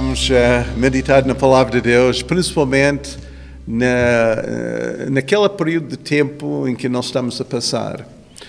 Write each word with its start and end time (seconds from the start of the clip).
vamos 0.00 0.30
uh, 0.30 0.78
meditar 0.78 1.26
na 1.26 1.34
palavra 1.34 1.72
de 1.72 1.80
Deus, 1.80 2.22
principalmente 2.22 3.18
na, 3.66 3.86
uh, 3.86 5.10
naquele 5.10 5.48
período 5.48 5.88
de 5.88 5.96
tempo 5.96 6.68
em 6.68 6.76
que 6.76 6.88
nós 6.88 7.06
estamos 7.06 7.40
a 7.40 7.44
passar. 7.44 8.06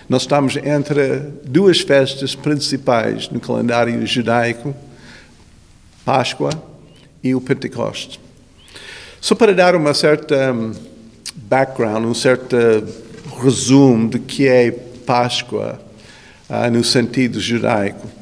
Nós 0.07 0.21
estamos 0.21 0.57
entre 0.57 1.21
duas 1.43 1.79
festas 1.79 2.35
principais 2.35 3.29
no 3.29 3.39
calendário 3.39 4.05
judaico, 4.05 4.75
Páscoa 6.05 6.51
e 7.23 7.33
o 7.33 7.41
Pentecostes. 7.41 8.19
Só 9.19 9.33
para 9.33 9.51
dar 9.51 9.75
uma 9.75 9.95
certa 9.95 10.53
um, 10.53 10.71
background, 11.33 12.05
um 12.05 12.13
certo 12.13 12.55
resumo 13.41 14.07
de 14.07 14.19
que 14.19 14.47
é 14.47 14.69
Páscoa 14.69 15.81
uh, 16.47 16.69
no 16.69 16.83
sentido 16.83 17.39
judaico. 17.39 18.18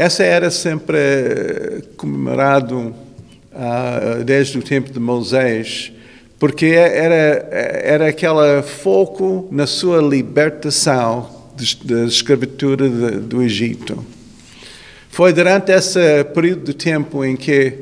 Essa 0.00 0.24
era 0.24 0.50
sempre 0.50 0.96
eh, 0.96 1.82
comemorado 1.98 2.94
uh, 3.52 4.24
desde 4.24 4.58
o 4.58 4.62
tempo 4.62 4.90
de 4.90 4.98
Moisés, 4.98 5.92
porque 6.38 6.68
era, 6.68 7.46
era 7.52 8.08
aquele 8.08 8.62
foco 8.62 9.46
na 9.52 9.66
sua 9.66 10.00
libertação 10.00 11.28
da 11.84 12.04
escravatura 12.06 12.88
do 12.88 13.42
Egito. 13.42 14.02
Foi 15.10 15.34
durante 15.34 15.70
esse 15.70 16.24
período 16.32 16.64
de 16.64 16.72
tempo 16.72 17.22
em 17.22 17.36
que, 17.36 17.80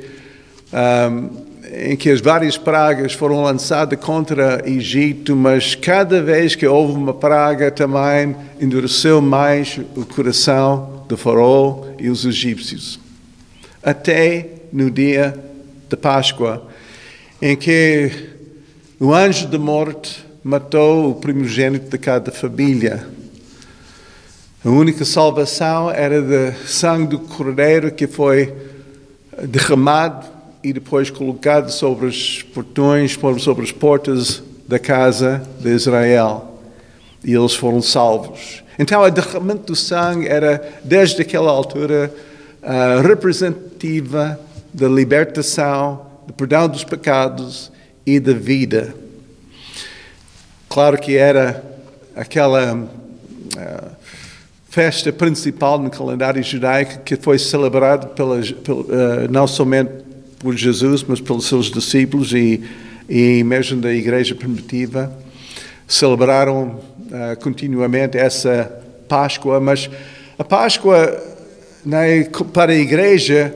um, 0.72 1.30
em 1.72 1.96
que 1.96 2.10
as 2.10 2.20
várias 2.20 2.58
pragas 2.58 3.12
foram 3.12 3.44
lançadas 3.44 3.96
contra 4.00 4.60
o 4.64 4.68
Egito, 4.68 5.36
mas 5.36 5.76
cada 5.76 6.20
vez 6.20 6.56
que 6.56 6.66
houve 6.66 6.94
uma 6.94 7.14
praga 7.14 7.70
também 7.70 8.34
endureceu 8.60 9.20
mais 9.20 9.78
o 9.94 10.04
coração 10.04 10.97
do 11.08 11.16
faraó 11.16 11.84
e 11.98 12.08
os 12.10 12.24
egípcios, 12.24 13.00
até 13.82 14.46
no 14.72 14.90
dia 14.90 15.36
de 15.88 15.96
Páscoa, 15.96 16.68
em 17.40 17.56
que 17.56 18.10
o 19.00 19.12
anjo 19.14 19.48
da 19.48 19.58
morte 19.58 20.24
matou 20.44 21.10
o 21.10 21.14
primogênito 21.14 21.88
de 21.88 21.98
cada 21.98 22.30
família. 22.30 23.06
A 24.64 24.68
única 24.68 25.04
salvação 25.04 25.90
era 25.90 26.20
do 26.20 26.66
sangue 26.66 27.06
do 27.06 27.18
cordeiro 27.20 27.90
que 27.92 28.06
foi 28.06 28.52
derramado 29.46 30.26
e 30.62 30.72
depois 30.72 31.10
colocado 31.10 31.70
sobre 31.70 32.06
os 32.06 32.42
portões, 32.42 33.16
sobre 33.38 33.64
as 33.64 33.72
portas 33.72 34.42
da 34.66 34.78
casa 34.78 35.42
de 35.60 35.70
Israel. 35.70 36.57
E 37.24 37.34
eles 37.34 37.54
foram 37.54 37.82
salvos. 37.82 38.62
Então, 38.78 39.02
o 39.02 39.10
derramamento 39.10 39.72
do 39.72 39.76
sangue 39.76 40.28
era, 40.28 40.80
desde 40.84 41.22
aquela 41.22 41.50
altura, 41.50 42.12
representativa 43.02 44.38
da 44.72 44.88
libertação, 44.88 46.06
do 46.26 46.32
perdão 46.32 46.68
dos 46.68 46.84
pecados 46.84 47.72
e 48.04 48.20
da 48.20 48.32
vida. 48.32 48.94
Claro 50.68 50.98
que 50.98 51.16
era 51.16 51.64
aquela 52.14 52.74
uh, 52.74 53.90
festa 54.68 55.12
principal 55.12 55.78
no 55.78 55.90
calendário 55.90 56.42
judaico 56.42 57.00
que 57.02 57.16
foi 57.16 57.38
celebrada 57.38 58.06
uh, 58.06 59.30
não 59.30 59.46
somente 59.46 59.90
por 60.38 60.54
Jesus, 60.54 61.02
mas 61.02 61.20
pelos 61.20 61.46
seus 61.46 61.70
discípulos 61.70 62.32
e, 62.32 62.62
e 63.08 63.42
mesmo 63.42 63.80
da 63.80 63.92
igreja 63.92 64.34
primitiva. 64.34 65.12
Celebraram 65.86 66.78
continuamente 67.42 68.16
essa 68.18 68.70
Páscoa, 69.08 69.58
mas 69.58 69.88
a 70.38 70.44
Páscoa 70.44 71.22
né, 71.84 72.24
para 72.52 72.72
a 72.72 72.76
igreja 72.76 73.54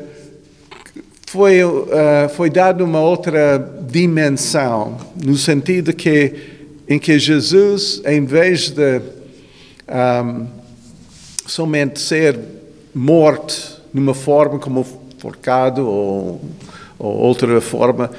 foi, 1.26 1.64
uh, 1.64 1.88
foi 2.34 2.50
dada 2.50 2.84
uma 2.84 3.00
outra 3.00 3.58
dimensão, 3.88 4.98
no 5.22 5.36
sentido 5.36 5.92
que 5.92 6.52
em 6.88 6.98
que 6.98 7.18
Jesus, 7.18 8.02
em 8.04 8.24
vez 8.24 8.70
de 8.70 9.00
um, 9.88 10.46
somente 11.46 12.00
ser 12.00 12.38
morto 12.94 13.80
numa 13.94 14.14
forma 14.14 14.58
como 14.58 14.84
forcado 15.18 15.86
ou, 15.88 16.40
ou 16.98 17.16
outra 17.16 17.60
forma, 17.60 18.10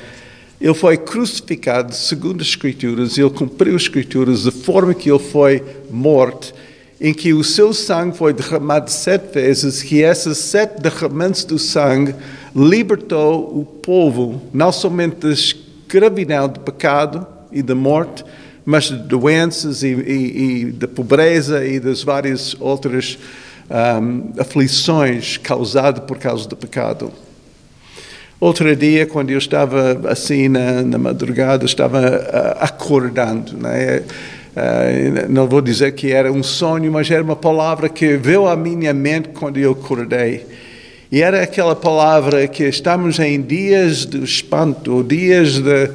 ele 0.64 0.74
foi 0.74 0.96
crucificado 0.96 1.94
segundo 1.94 2.42
as 2.42 2.48
Escrituras, 2.48 3.18
ele 3.18 3.30
cumpriu 3.30 3.76
as 3.76 3.82
Escrituras 3.82 4.46
da 4.46 4.52
forma 4.52 4.94
que 4.94 5.12
ele 5.12 5.20
foi 5.20 5.62
morto, 5.92 6.54
em 7.02 7.14
que 7.14 7.34
o 7.34 7.44
seu 7.44 7.74
sangue 7.74 8.18
foi 8.18 8.32
derramado 8.32 8.90
sete 8.90 9.34
vezes, 9.34 9.84
que 9.84 9.98
esses 9.98 10.38
sete 10.38 10.82
derramamentos 10.82 11.44
do 11.44 11.60
sangue 11.60 12.16
libertou 12.56 13.60
o 13.60 13.66
povo, 13.66 14.42
não 14.54 14.72
somente 14.72 15.18
da 15.18 15.32
escravidão 15.34 16.48
do 16.48 16.62
pecado 16.62 17.28
e 17.52 17.62
da 17.62 17.76
morte, 17.76 18.24
mas 18.64 18.86
de 18.86 18.96
doenças 19.00 19.84
e, 19.84 19.88
e, 19.88 20.62
e 20.62 20.72
da 20.72 20.88
pobreza 20.88 21.66
e 21.66 21.78
das 21.78 22.02
várias 22.04 22.56
outras 22.58 23.18
um, 23.70 24.32
aflições 24.40 25.36
causadas 25.36 26.06
por 26.06 26.18
causa 26.18 26.48
do 26.48 26.56
pecado. 26.56 27.12
Outro 28.44 28.76
dia, 28.76 29.06
quando 29.06 29.30
eu 29.30 29.38
estava 29.38 30.02
assim 30.10 30.50
na, 30.50 30.82
na 30.82 30.98
madrugada, 30.98 31.64
estava 31.64 32.02
uh, 32.02 32.58
acordando, 32.60 33.56
né? 33.56 34.00
Uh, 34.00 35.32
não 35.32 35.48
vou 35.48 35.62
dizer 35.62 35.94
que 35.94 36.12
era 36.12 36.30
um 36.30 36.44
sonho, 36.44 36.92
mas 36.92 37.10
era 37.10 37.24
uma 37.24 37.38
palavra 37.38 37.88
que 37.88 38.18
veio 38.18 38.46
à 38.46 38.54
minha 38.54 38.94
mente 38.94 39.30
quando 39.30 39.58
eu 39.60 39.72
acordei. 39.72 40.46
E 41.10 41.22
era 41.22 41.42
aquela 41.42 41.74
palavra 41.74 42.46
que 42.46 42.66
estamos 42.66 43.18
em 43.18 43.42
dias 43.42 44.06
de 44.06 44.22
espanto, 44.22 45.02
dias 45.06 45.60
de, 45.60 45.92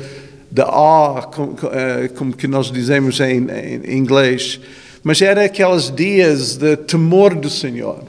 de 0.51 0.63
awe, 0.63 1.27
como, 1.27 1.53
uh, 1.53 2.15
como 2.17 2.35
que 2.35 2.49
nós 2.49 2.73
dizemos 2.73 3.21
em, 3.21 3.47
em 3.85 3.99
inglês. 3.99 4.59
Mas 5.03 5.21
era 5.21 5.45
aqueles 5.45 5.95
dias 5.95 6.57
de 6.57 6.79
temor 6.79 7.35
do 7.35 7.51
Senhor. 7.51 8.05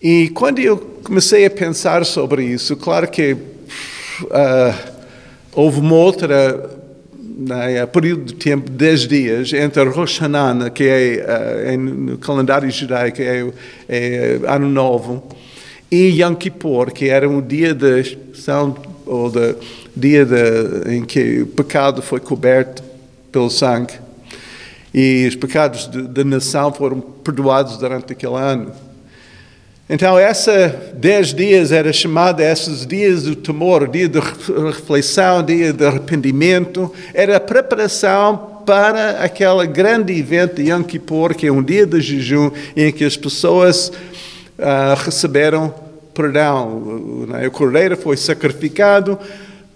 E 0.00 0.28
quando 0.30 0.58
eu 0.58 0.76
comecei 1.02 1.46
a 1.46 1.50
pensar 1.50 2.04
sobre 2.04 2.44
isso, 2.44 2.76
claro 2.76 3.08
que 3.08 3.32
uh, 3.32 4.92
houve 5.52 5.80
uma 5.80 5.94
outra 5.94 6.70
né, 7.18 7.84
período 7.86 8.24
de 8.24 8.34
tempo, 8.34 8.70
10 8.70 9.08
dias, 9.08 9.52
entre 9.52 9.84
Rosh 9.84 10.18
Hashanah, 10.18 10.70
que 10.70 10.84
é, 10.84 11.74
uh, 11.74 11.78
no 11.78 12.18
calendário 12.18 12.70
judaico, 12.70 13.22
é, 13.22 13.46
é 13.88 14.40
Ano 14.46 14.68
Novo, 14.68 15.22
e 15.90 16.20
Yom 16.20 16.34
Kippur, 16.34 16.92
que 16.92 17.08
era 17.08 17.28
um 17.28 17.40
dia 17.40 17.74
de 17.74 18.18
São, 18.34 18.76
ou 19.06 19.30
de, 19.30 19.54
dia 19.96 20.26
de, 20.26 20.94
em 20.94 21.04
que 21.04 21.42
o 21.42 21.46
pecado 21.46 22.02
foi 22.02 22.20
coberto 22.20 22.82
pelo 23.32 23.48
sangue. 23.48 23.94
E 24.92 25.26
os 25.28 25.36
pecados 25.36 25.86
da 25.86 26.24
nação 26.24 26.72
foram 26.72 27.00
perdoados 27.00 27.76
durante 27.76 28.12
aquele 28.12 28.34
ano. 28.34 28.72
Então, 29.88 30.18
essa 30.18 30.92
dez 30.94 31.32
dias 31.32 31.70
era 31.70 31.92
chamada 31.92 32.42
esses 32.42 32.84
dias 32.84 33.22
do 33.22 33.36
temor, 33.36 33.86
dia 33.86 34.08
de 34.08 34.18
reflexão, 34.18 35.44
dia 35.44 35.72
de 35.72 35.86
arrependimento, 35.86 36.92
era 37.14 37.36
a 37.36 37.40
preparação 37.40 38.62
para 38.66 39.22
aquele 39.22 39.64
grande 39.68 40.12
evento 40.12 40.56
de 40.56 40.72
Yom 40.72 40.82
Kippur, 40.82 41.36
que 41.36 41.46
é 41.46 41.52
um 41.52 41.62
dia 41.62 41.86
de 41.86 42.00
jejum 42.00 42.50
em 42.76 42.90
que 42.90 43.04
as 43.04 43.16
pessoas 43.16 43.92
uh, 44.58 45.00
receberam 45.04 45.72
perdão. 46.12 46.66
O, 46.68 47.46
o 47.46 47.50
cordeiro 47.52 47.96
foi 47.96 48.16
sacrificado, 48.16 49.16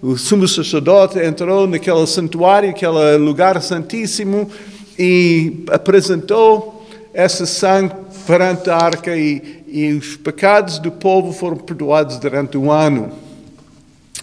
o 0.02 0.16
sumo 0.16 0.48
sacerdote 0.48 1.20
entrou 1.20 1.68
naquele 1.68 2.04
santuário, 2.08 2.70
aquele 2.70 3.16
lugar 3.16 3.62
santíssimo, 3.62 4.50
e 4.98 5.62
apresentou 5.70 6.84
esse 7.14 7.46
sangue 7.46 7.94
perante 8.26 8.70
a 8.70 8.76
arca 8.76 9.16
e 9.16 9.59
e 9.70 9.92
os 9.92 10.16
pecados 10.16 10.78
do 10.78 10.90
povo 10.90 11.32
foram 11.32 11.56
perdoados 11.56 12.18
durante 12.18 12.58
um 12.58 12.70
ano. 12.70 13.12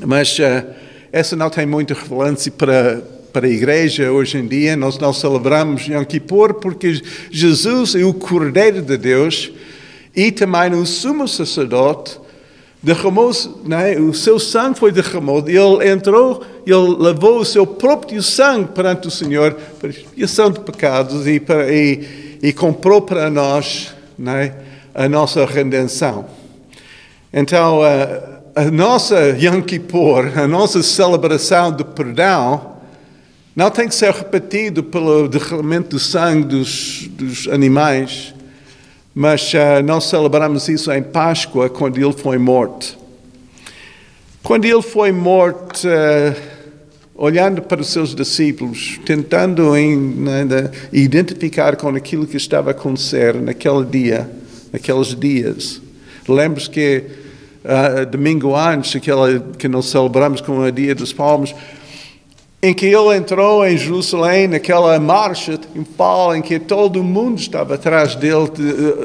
Mas 0.05 0.37
uh, 0.39 0.67
essa 1.11 1.35
não 1.35 1.49
tem 1.49 1.65
muita 1.65 1.93
relevância 1.93 2.51
para, 2.51 3.01
para 3.31 3.47
a 3.47 3.49
igreja 3.49 4.11
hoje 4.11 4.37
em 4.37 4.47
dia. 4.47 4.75
Nós 4.75 4.97
não 4.99 5.13
celebramos 5.13 5.87
Yom 5.87 6.03
Kippur 6.03 6.55
porque 6.55 7.01
Jesus 7.31 7.95
é 7.95 8.03
o 8.03 8.13
Cordeiro 8.13 8.81
de 8.81 8.97
Deus 8.97 9.51
e 10.15 10.31
também 10.31 10.73
o 10.73 10.85
sumo 10.85 11.27
sacerdote 11.27 12.19
derramou 12.81 13.31
né, 13.65 13.97
o 13.97 14.13
seu 14.13 14.39
sangue 14.39 14.79
foi 14.79 14.91
derramado, 14.91 15.49
ele 15.49 15.89
entrou, 15.89 16.43
ele 16.65 16.95
levou 16.99 17.39
o 17.39 17.45
seu 17.45 17.65
próprio 17.65 18.21
sangue 18.21 18.69
perante 18.69 19.07
o 19.07 19.11
Senhor 19.11 19.53
para 19.79 19.89
expiação 19.89 20.51
de 20.51 20.59
pecados 20.59 21.27
e, 21.27 21.39
para, 21.39 21.71
e, 21.71 22.37
e 22.41 22.53
comprou 22.53 23.01
para 23.01 23.29
nós 23.29 23.93
né, 24.17 24.53
a 24.97 25.07
nossa 25.07 25.45
redenção. 25.45 26.25
Então, 27.31 27.83
a, 27.83 28.63
a 28.63 28.71
nossa 28.71 29.37
Yom 29.39 29.61
Kippur, 29.61 30.35
a 30.35 30.47
nossa 30.47 30.81
celebração 30.81 31.71
do 31.71 31.85
perdão, 31.85 32.77
não 33.55 33.69
tem 33.69 33.87
que 33.87 33.93
ser 33.93 34.11
repetido 34.11 34.83
pelo 34.83 35.27
derramamento 35.27 35.89
do 35.89 35.99
sangue 35.99 36.47
dos, 36.47 37.07
dos 37.11 37.47
animais, 37.47 38.33
mas 39.13 39.53
uh, 39.53 39.83
nós 39.85 40.05
celebramos 40.05 40.67
isso 40.67 40.91
em 40.91 41.03
Páscoa, 41.03 41.69
quando 41.69 41.97
ele 41.97 42.13
foi 42.13 42.39
morto. 42.39 42.97
Quando 44.41 44.65
ele 44.65 44.81
foi 44.81 45.11
morto, 45.11 45.87
uh, 45.87 46.35
olhando 47.13 47.61
para 47.61 47.81
os 47.81 47.89
seus 47.89 48.15
discípulos, 48.15 48.99
tentando 49.05 49.73
identificar 50.91 51.75
com 51.75 51.89
aquilo 51.89 52.25
que 52.25 52.37
estava 52.37 52.69
a 52.69 52.71
acontecer 52.71 53.35
naquele 53.35 53.85
dia, 53.85 54.36
naqueles 54.71 55.15
dias. 55.15 55.81
Lembro-se 56.27 56.69
que 56.69 57.03
uh, 57.63 58.05
domingo 58.05 58.55
antes, 58.55 58.95
aquela 58.95 59.39
que 59.57 59.67
nós 59.67 59.85
celebramos 59.85 60.41
com 60.41 60.59
o 60.59 60.71
Dia 60.71 60.93
dos 60.93 61.13
Palmos, 61.13 61.53
em 62.61 62.73
que 62.73 62.87
ele 62.87 63.15
entrou 63.15 63.65
em 63.65 63.77
Jerusalém, 63.77 64.47
naquela 64.47 64.99
marcha 64.99 65.57
triunfal 65.57 66.35
em 66.35 66.41
que 66.41 66.57
todo 66.57 67.03
mundo 67.03 67.39
estava 67.39 67.75
atrás 67.75 68.15
dele, 68.15 68.49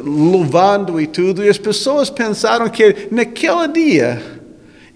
louvando 0.02 1.00
e 1.00 1.06
tudo, 1.06 1.44
e 1.44 1.48
as 1.48 1.58
pessoas 1.58 2.08
pensaram 2.08 2.68
que 2.70 3.08
naquele 3.10 3.68
dia 3.68 4.22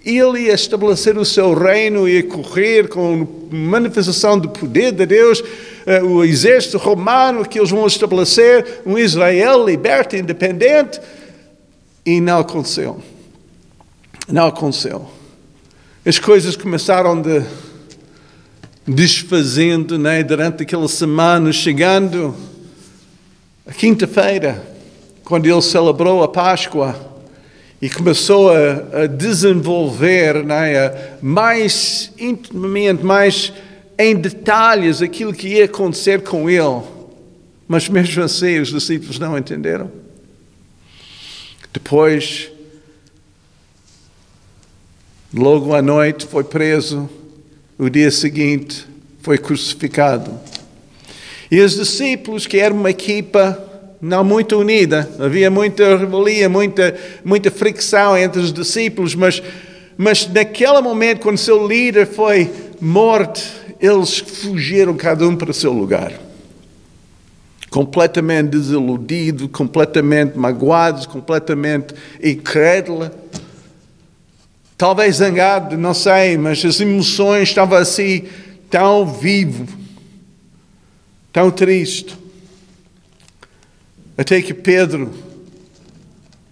ele 0.04 0.42
ia 0.42 0.54
estabelecer 0.54 1.18
o 1.18 1.24
seu 1.24 1.52
reino, 1.52 2.08
ia 2.08 2.22
correr 2.22 2.88
com 2.88 3.26
manifestação 3.50 4.38
do 4.38 4.48
poder 4.48 4.92
de 4.92 5.04
Deus, 5.04 5.42
eh, 5.42 5.46
o 6.02 6.24
exército 6.24 6.78
romano 6.78 7.46
que 7.46 7.58
eles 7.58 7.70
vão 7.70 7.86
estabelecer, 7.86 8.82
um 8.84 8.98
Israel 8.98 9.64
liberto 9.64 10.16
independente, 10.16 11.00
e 12.04 12.20
não 12.20 12.40
aconteceu. 12.40 13.00
Não 14.28 14.46
aconteceu. 14.46 15.08
As 16.04 16.18
coisas 16.18 16.56
começaram 16.56 17.20
de 17.20 17.42
desfazendo 18.86 19.98
né, 19.98 20.22
durante 20.22 20.62
aquela 20.62 20.86
semana, 20.86 21.52
chegando 21.52 22.34
a 23.66 23.72
quinta-feira, 23.72 24.62
quando 25.24 25.46
ele 25.46 25.60
celebrou 25.60 26.22
a 26.22 26.28
Páscoa 26.28 26.94
e 27.82 27.90
começou 27.90 28.50
a, 28.50 29.02
a 29.02 29.06
desenvolver 29.06 30.44
né, 30.44 31.16
mais 31.20 32.12
intimamente, 32.16 33.04
mais 33.04 33.52
em 33.98 34.14
detalhes 34.14 35.00
aquilo 35.02 35.32
que 35.32 35.48
ia 35.48 35.64
acontecer 35.64 36.22
com 36.22 36.48
ele. 36.48 36.82
Mas 37.68 37.88
mesmo 37.88 38.22
assim 38.22 38.58
os 38.60 38.68
discípulos 38.68 39.18
não 39.18 39.36
entenderam. 39.36 39.90
Depois, 41.72 42.50
logo 45.34 45.74
à 45.74 45.82
noite, 45.82 46.26
foi 46.26 46.44
preso 46.44 47.08
o 47.78 47.90
dia 47.90 48.10
seguinte 48.10 48.86
foi 49.20 49.36
crucificado. 49.36 50.38
E 51.50 51.60
os 51.60 51.74
discípulos, 51.74 52.46
que 52.46 52.58
eram 52.58 52.76
uma 52.76 52.90
equipa 52.90 53.62
não 54.00 54.22
muito 54.24 54.56
unida, 54.56 55.08
havia 55.18 55.50
muita 55.50 55.96
revelia, 55.96 56.48
muita, 56.48 56.96
muita 57.24 57.50
fricção 57.50 58.16
entre 58.16 58.40
os 58.40 58.52
discípulos, 58.52 59.14
mas, 59.14 59.42
mas 59.96 60.26
naquele 60.28 60.80
momento, 60.80 61.20
quando 61.20 61.38
seu 61.38 61.66
líder 61.66 62.06
foi 62.06 62.50
morto, 62.80 63.42
eles 63.80 64.18
fugiram 64.18 64.96
cada 64.96 65.26
um 65.26 65.36
para 65.36 65.50
o 65.50 65.54
seu 65.54 65.72
lugar. 65.72 66.12
Completamente 67.70 68.50
desiludidos, 68.50 69.48
completamente 69.52 70.38
magoados, 70.38 71.06
completamente 71.06 71.94
incrédulos 72.22 73.10
Talvez 74.76 75.16
zangado, 75.16 75.78
não 75.78 75.94
sei, 75.94 76.36
mas 76.36 76.62
as 76.62 76.80
emoções 76.80 77.48
estavam 77.48 77.78
assim 77.78 78.24
tão 78.68 79.06
vivo, 79.06 79.66
tão 81.32 81.50
triste. 81.50 82.14
Até 84.18 84.42
que 84.42 84.52
Pedro 84.52 85.10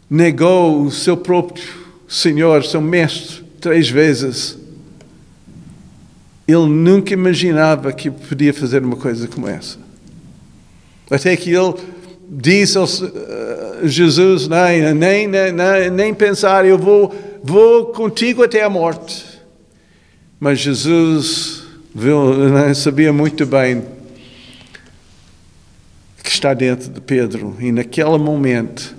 negou 0.08 0.82
o 0.84 0.90
seu 0.90 1.18
próprio 1.18 1.84
Senhor, 2.08 2.64
seu 2.64 2.80
mestre, 2.80 3.44
três 3.60 3.90
vezes. 3.90 4.56
Ele 6.46 6.66
nunca 6.66 7.14
imaginava 7.14 7.92
que 7.92 8.10
podia 8.10 8.52
fazer 8.52 8.82
uma 8.82 8.96
coisa 8.96 9.26
como 9.26 9.48
essa. 9.48 9.78
Até 11.10 11.36
que 11.36 11.50
ele 11.54 11.74
disse 12.28 12.78
a 12.78 13.86
Jesus: 13.86 14.48
nem, 14.48 14.94
nem, 14.94 15.28
nem, 15.28 15.90
nem 15.90 16.14
pensar, 16.14 16.66
eu 16.66 16.78
vou 16.78 17.14
vou 17.44 17.86
contigo 17.86 18.42
até 18.42 18.62
a 18.62 18.70
morte. 18.70 19.26
Mas 20.40 20.58
Jesus 20.58 21.64
viu, 21.94 22.50
né, 22.50 22.72
sabia 22.72 23.12
muito 23.12 23.44
bem 23.44 23.84
que 26.22 26.30
está 26.30 26.54
dentro 26.54 26.90
de 26.90 27.00
Pedro, 27.02 27.54
e 27.60 27.70
naquele 27.70 28.16
momento 28.16 28.96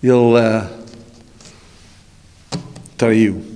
ele 0.00 0.12
uh, 0.12 0.68
traiu 2.96 3.51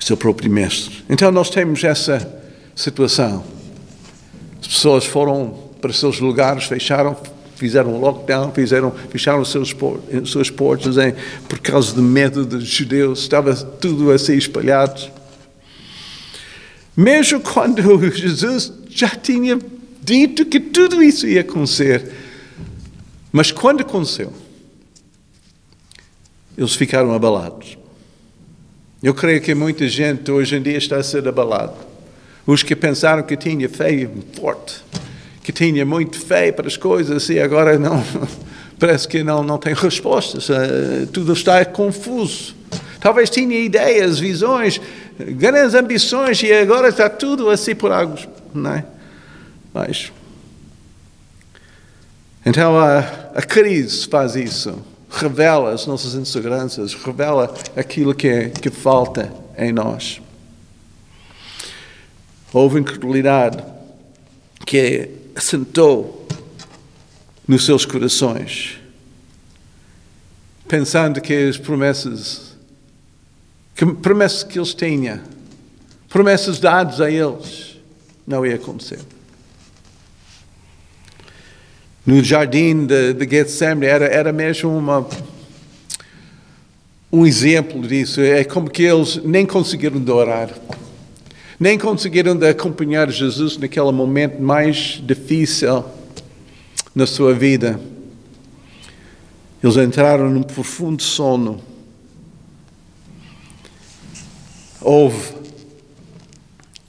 seu 0.00 0.16
próprio 0.16 0.50
mestre. 0.50 1.04
Então 1.08 1.30
nós 1.30 1.50
temos 1.50 1.84
essa 1.84 2.42
situação. 2.74 3.44
As 4.60 4.66
pessoas 4.66 5.04
foram 5.04 5.70
para 5.80 5.92
seus 5.92 6.18
lugares, 6.18 6.64
fecharam 6.64 7.16
fizeram 7.60 8.00
lockdown, 8.00 8.52
fizeram, 8.52 8.90
fecharam 9.10 9.44
seus, 9.44 9.76
suas 10.24 10.48
portas 10.48 10.96
por 11.46 11.58
causa 11.58 11.94
do 11.94 12.02
medo 12.02 12.46
dos 12.46 12.66
judeus, 12.66 13.20
estava 13.20 13.54
tudo 13.54 14.10
assim 14.10 14.34
espalhado. 14.34 14.98
Mesmo 16.96 17.38
quando 17.40 17.82
Jesus 18.16 18.72
já 18.88 19.10
tinha 19.10 19.58
dito 20.02 20.46
que 20.46 20.58
tudo 20.58 21.02
isso 21.02 21.26
ia 21.26 21.42
acontecer, 21.42 22.10
mas 23.30 23.52
quando 23.52 23.82
aconteceu, 23.82 24.32
eles 26.56 26.74
ficaram 26.74 27.12
abalados. 27.12 27.76
Eu 29.02 29.14
creio 29.14 29.40
que 29.40 29.54
muita 29.54 29.88
gente 29.88 30.30
hoje 30.30 30.56
em 30.56 30.62
dia 30.62 30.76
está 30.76 30.96
a 30.96 31.02
ser 31.02 31.26
abalada. 31.26 31.72
Os 32.46 32.62
que 32.62 32.76
pensaram 32.76 33.22
que 33.22 33.34
tinha 33.34 33.66
fé 33.66 34.08
forte, 34.34 34.82
que 35.42 35.52
tinha 35.52 35.86
muito 35.86 36.18
fé 36.18 36.52
para 36.52 36.66
as 36.66 36.76
coisas 36.76 37.28
e 37.30 37.40
agora 37.40 37.78
não, 37.78 38.04
parece 38.78 39.08
que 39.08 39.22
não, 39.22 39.42
não 39.42 39.56
tem 39.56 39.72
respostas, 39.72 40.50
uh, 40.50 41.06
tudo 41.12 41.32
está 41.32 41.64
confuso. 41.64 42.54
Talvez 43.00 43.30
tinha 43.30 43.58
ideias, 43.58 44.18
visões, 44.18 44.78
grandes 45.18 45.74
ambições 45.74 46.42
e 46.42 46.52
agora 46.52 46.88
está 46.88 47.08
tudo 47.08 47.48
assim 47.48 47.74
por 47.74 47.90
águas, 47.90 48.28
não 48.52 48.74
é? 48.74 48.84
Mas, 49.72 50.12
então 52.44 52.78
a, 52.78 52.98
a 53.34 53.42
crise 53.42 54.06
faz 54.06 54.36
isso, 54.36 54.78
revela 55.10 55.72
as 55.72 55.86
nossas 55.86 56.14
inseguranças, 56.14 56.94
revela 56.94 57.52
aquilo 57.76 58.14
que, 58.14 58.28
é, 58.28 58.48
que 58.48 58.70
falta 58.70 59.32
em 59.58 59.72
nós. 59.72 60.20
Houve 62.52 62.80
incredulidade 62.80 63.62
que 64.64 65.10
assentou 65.34 66.26
nos 67.46 67.64
seus 67.64 67.84
corações, 67.84 68.78
pensando 70.68 71.20
que 71.20 71.48
as 71.48 71.56
promessas, 71.56 72.56
que 73.74 73.84
promessas 73.86 74.44
que 74.44 74.58
eles 74.58 74.74
tinham, 74.74 75.20
promessas 76.08 76.60
dadas 76.60 77.00
a 77.00 77.10
eles, 77.10 77.76
não 78.26 78.46
ia 78.46 78.54
acontecer. 78.54 79.00
No 82.10 82.24
jardim 82.24 82.86
de, 82.86 83.12
de 83.12 83.24
Getsemane 83.24 83.86
era, 83.86 84.04
era 84.06 84.32
mesmo 84.32 84.76
uma, 84.76 85.06
um 87.12 87.24
exemplo 87.24 87.86
disso. 87.86 88.20
É 88.20 88.42
como 88.42 88.68
que 88.68 88.82
eles 88.82 89.22
nem 89.22 89.46
conseguiram 89.46 90.04
orar 90.12 90.50
nem 91.56 91.78
conseguiram 91.78 92.32
acompanhar 92.48 93.08
Jesus 93.12 93.56
naquele 93.58 93.92
momento 93.92 94.42
mais 94.42 95.00
difícil 95.04 95.84
na 96.92 97.06
sua 97.06 97.32
vida. 97.32 97.78
Eles 99.62 99.76
entraram 99.76 100.28
num 100.30 100.42
profundo 100.42 101.00
sono. 101.00 101.60
Houve, 104.80 105.32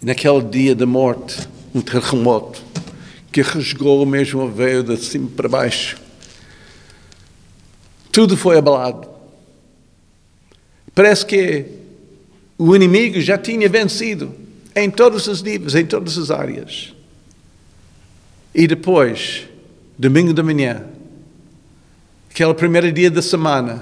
naquele 0.01 0.41
dia 0.41 0.73
da 0.73 0.87
morte, 0.87 1.47
um 1.75 1.81
terremoto 1.81 2.71
que 3.31 3.41
rasgou 3.41 4.05
mesmo 4.05 4.41
a 4.41 4.47
veio 4.47 4.83
de 4.83 4.97
cima 4.97 5.29
para 5.35 5.47
baixo. 5.47 5.97
Tudo 8.11 8.35
foi 8.35 8.57
abalado. 8.57 9.09
Parece 10.93 11.25
que 11.25 11.65
o 12.57 12.75
inimigo 12.75 13.19
já 13.21 13.37
tinha 13.37 13.69
vencido 13.69 14.35
em 14.75 14.89
todos 14.89 15.27
os 15.27 15.41
níveis, 15.41 15.75
em 15.75 15.85
todas 15.85 16.17
as 16.17 16.29
áreas. 16.29 16.93
E 18.53 18.67
depois, 18.67 19.47
domingo 19.97 20.33
de 20.33 20.43
manhã, 20.43 20.85
aquele 22.29 22.53
primeiro 22.53 22.91
dia 22.91 23.09
da 23.09 23.21
semana, 23.21 23.81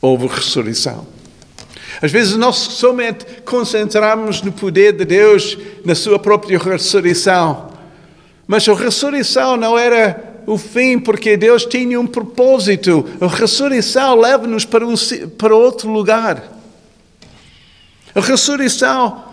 houve 0.00 0.26
ressurreição. 0.26 1.06
Às 2.00 2.10
vezes 2.10 2.36
nós 2.36 2.56
somente 2.56 3.24
concentramos 3.44 4.42
no 4.42 4.52
poder 4.52 4.92
de 4.92 5.04
Deus, 5.04 5.56
na 5.84 5.94
sua 5.94 6.18
própria 6.18 6.58
ressurreição. 6.58 7.73
Mas 8.46 8.68
a 8.68 8.74
ressurreição 8.74 9.56
não 9.56 9.78
era 9.78 10.42
o 10.46 10.58
fim 10.58 10.98
porque 10.98 11.36
Deus 11.36 11.64
tinha 11.64 11.98
um 11.98 12.06
propósito. 12.06 13.06
A 13.20 13.26
ressurreição 13.26 14.16
leva-nos 14.16 14.64
para, 14.64 14.86
um, 14.86 14.94
para 15.38 15.54
outro 15.54 15.90
lugar. 15.90 16.42
A 18.14 18.20
ressurreição 18.20 19.24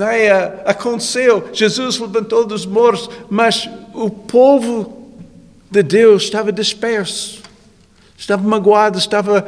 é, 0.00 0.62
aconteceu, 0.64 1.50
Jesus 1.52 1.98
levantou 1.98 2.46
dos 2.46 2.64
mortos, 2.64 3.10
mas 3.28 3.68
o 3.92 4.08
povo 4.08 5.10
de 5.70 5.82
Deus 5.82 6.22
estava 6.22 6.50
disperso, 6.50 7.42
estava 8.16 8.46
magoado, 8.46 8.98
estava 8.98 9.46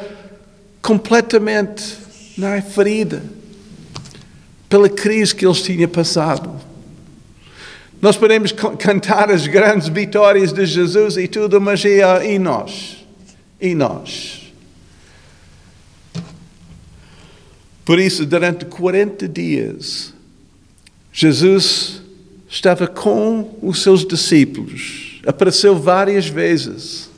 completamente 0.83 1.97
é, 2.42 2.61
ferida 2.61 3.23
pela 4.68 4.88
crise 4.88 5.35
que 5.35 5.47
eles 5.47 5.62
tinham 5.62 5.88
passado. 5.88 6.50
Nós 8.04 8.18
podemos 8.18 8.52
cantar 8.52 9.30
as 9.30 9.46
grandes 9.46 9.88
vitórias 9.88 10.52
de 10.52 10.66
Jesus 10.66 11.16
e 11.16 11.26
tudo, 11.26 11.58
mas 11.58 11.82
e, 11.87 12.00
e 12.28 12.38
nós? 12.38 13.02
E 13.58 13.75
nós? 13.75 14.52
Por 17.82 17.99
isso, 17.99 18.26
durante 18.26 18.66
40 18.66 19.26
dias, 19.26 20.12
Jesus 21.14 22.02
estava 22.46 22.87
com 22.87 23.56
os 23.62 23.82
seus 23.82 24.06
discípulos, 24.06 25.23
apareceu 25.26 25.75
várias 25.75 26.26
vezes, 26.28 27.08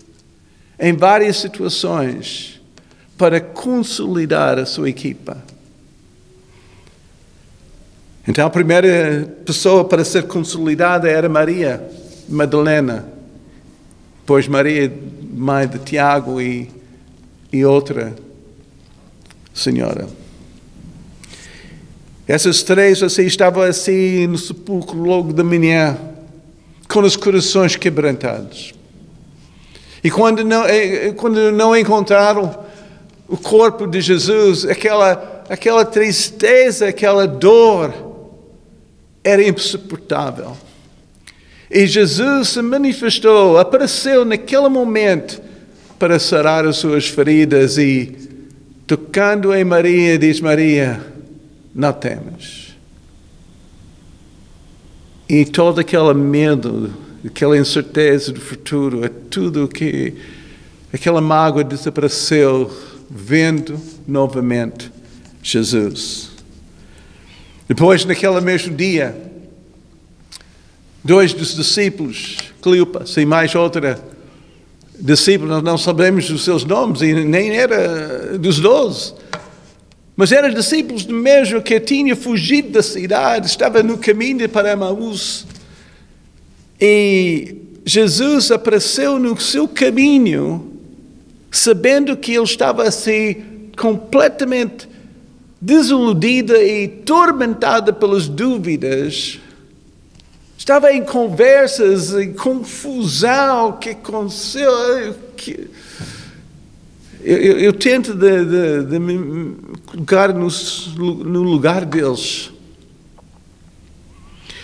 em 0.79 0.93
várias 0.93 1.39
situações, 1.39 2.61
para 3.19 3.41
consolidar 3.41 4.57
a 4.57 4.65
sua 4.65 4.89
equipa. 4.89 5.43
Então, 8.29 8.47
a 8.47 8.51
primeira 8.51 9.33
pessoa 9.45 9.85
para 9.85 10.05
ser 10.05 10.25
consolidada 10.25 11.09
era 11.09 11.29
Maria 11.29 11.89
Madalena, 12.29 13.07
depois 14.21 14.49
Maria, 14.49 14.93
mãe 15.33 15.69
de 15.69 15.79
Tiago 15.79 16.41
e, 16.41 16.69
e 17.53 17.65
outra 17.65 18.13
senhora. 19.55 20.09
Essas 22.27 22.65
três 22.65 23.01
assim, 23.05 23.23
estavam 23.23 23.63
assim 23.63 24.27
no 24.27 24.37
sepulcro 24.37 24.99
logo 24.99 25.33
da 25.33 25.45
manhã, 25.45 25.97
com 26.89 27.01
os 27.01 27.15
corações 27.15 27.77
quebrantados. 27.77 28.75
E 30.03 30.11
quando 30.11 30.45
não, 30.45 30.65
eh, 30.65 31.13
quando 31.17 31.53
não 31.53 31.77
encontraram 31.77 32.59
o 33.29 33.37
corpo 33.37 33.87
de 33.87 34.01
Jesus, 34.01 34.65
aquela, 34.65 35.45
aquela 35.49 35.85
tristeza, 35.85 36.89
aquela 36.89 37.27
dor, 37.27 38.06
era 39.27 39.43
insuportável. 39.43 40.57
E 41.69 41.85
Jesus 41.85 42.51
se 42.51 42.63
manifestou, 42.63 43.59
apareceu 43.59 44.25
naquele 44.25 44.69
momento 44.69 45.43
para 45.99 46.17
sarar 46.21 46.65
as 46.65 46.77
suas 46.77 47.09
feridas 47.09 47.77
e, 47.77 48.15
tocando 48.87 49.53
em 49.53 49.65
Maria, 49.65 50.17
diz 50.17 50.41
Maria, 50.41 51.05
não 51.75 51.93
temas. 51.93 52.77
E 55.29 55.45
todo 55.45 55.81
aquele 55.81 56.15
medo, 56.15 56.95
aquela 57.27 57.59
incerteza 57.59 58.33
do 58.33 58.41
futuro, 58.41 59.05
é 59.05 59.09
tudo 59.09 59.67
que 59.67 60.15
aquela 60.93 61.21
mágoa 61.21 61.65
desapareceu, 61.65 62.71
vendo 63.11 63.81
novamente 64.07 64.93
Jesus. 65.43 66.36
Depois, 67.69 68.05
naquele 68.05 68.41
mesmo 68.41 68.77
dia, 68.77 69.17
dois 71.03 71.33
dos 71.33 71.55
discípulos, 71.55 72.37
Cleopas 72.63 73.17
e 73.17 73.27
mais 73.27 73.55
outra 73.55 74.01
discípula, 74.99 75.61
não 75.61 75.77
sabemos 75.77 76.31
os 76.31 76.45
seus 76.45 76.65
nomes 76.65 77.03
e 77.03 77.13
nem 77.13 77.57
era 77.57 78.39
dos 78.39 78.61
doze, 78.61 79.15
mas 80.17 80.33
eram 80.33 80.49
discípulos 80.51 81.05
do 81.05 81.15
mesmo 81.15 81.61
que 81.61 81.79
tinha 81.79 82.17
fugido 82.17 82.71
da 82.71 82.83
cidade, 82.83 83.47
estava 83.47 83.83
no 83.83 83.99
caminho 83.99 84.49
para 84.49 84.73
Emaús. 84.73 85.47
E 86.81 87.57
Jesus 87.85 88.51
apareceu 88.51 89.19
no 89.19 89.39
seu 89.39 89.69
caminho, 89.69 90.73
sabendo 91.51 92.17
que 92.17 92.33
ele 92.33 92.45
estava 92.45 92.85
assim 92.85 93.71
completamente 93.77 94.86
desiludida 95.67 96.63
e 96.63 96.87
tormentada 96.87 97.93
pelas 97.93 98.29
dúvidas. 98.29 99.41
Estava 100.57 100.93
em 100.93 101.03
conversas, 101.05 102.15
em 102.15 102.33
confusão, 102.33 103.73
que 103.73 103.91
aconteceu? 103.91 105.17
Que... 105.37 105.69
Eu, 107.21 107.37
eu, 107.37 107.59
eu 107.59 107.73
tento 107.73 108.15
de, 108.15 108.45
de, 108.45 108.85
de, 108.85 108.99
me 109.01 109.57
colocar 109.87 110.33
no, 110.33 110.49
no 110.97 111.43
lugar 111.43 111.85
deles. 111.85 112.53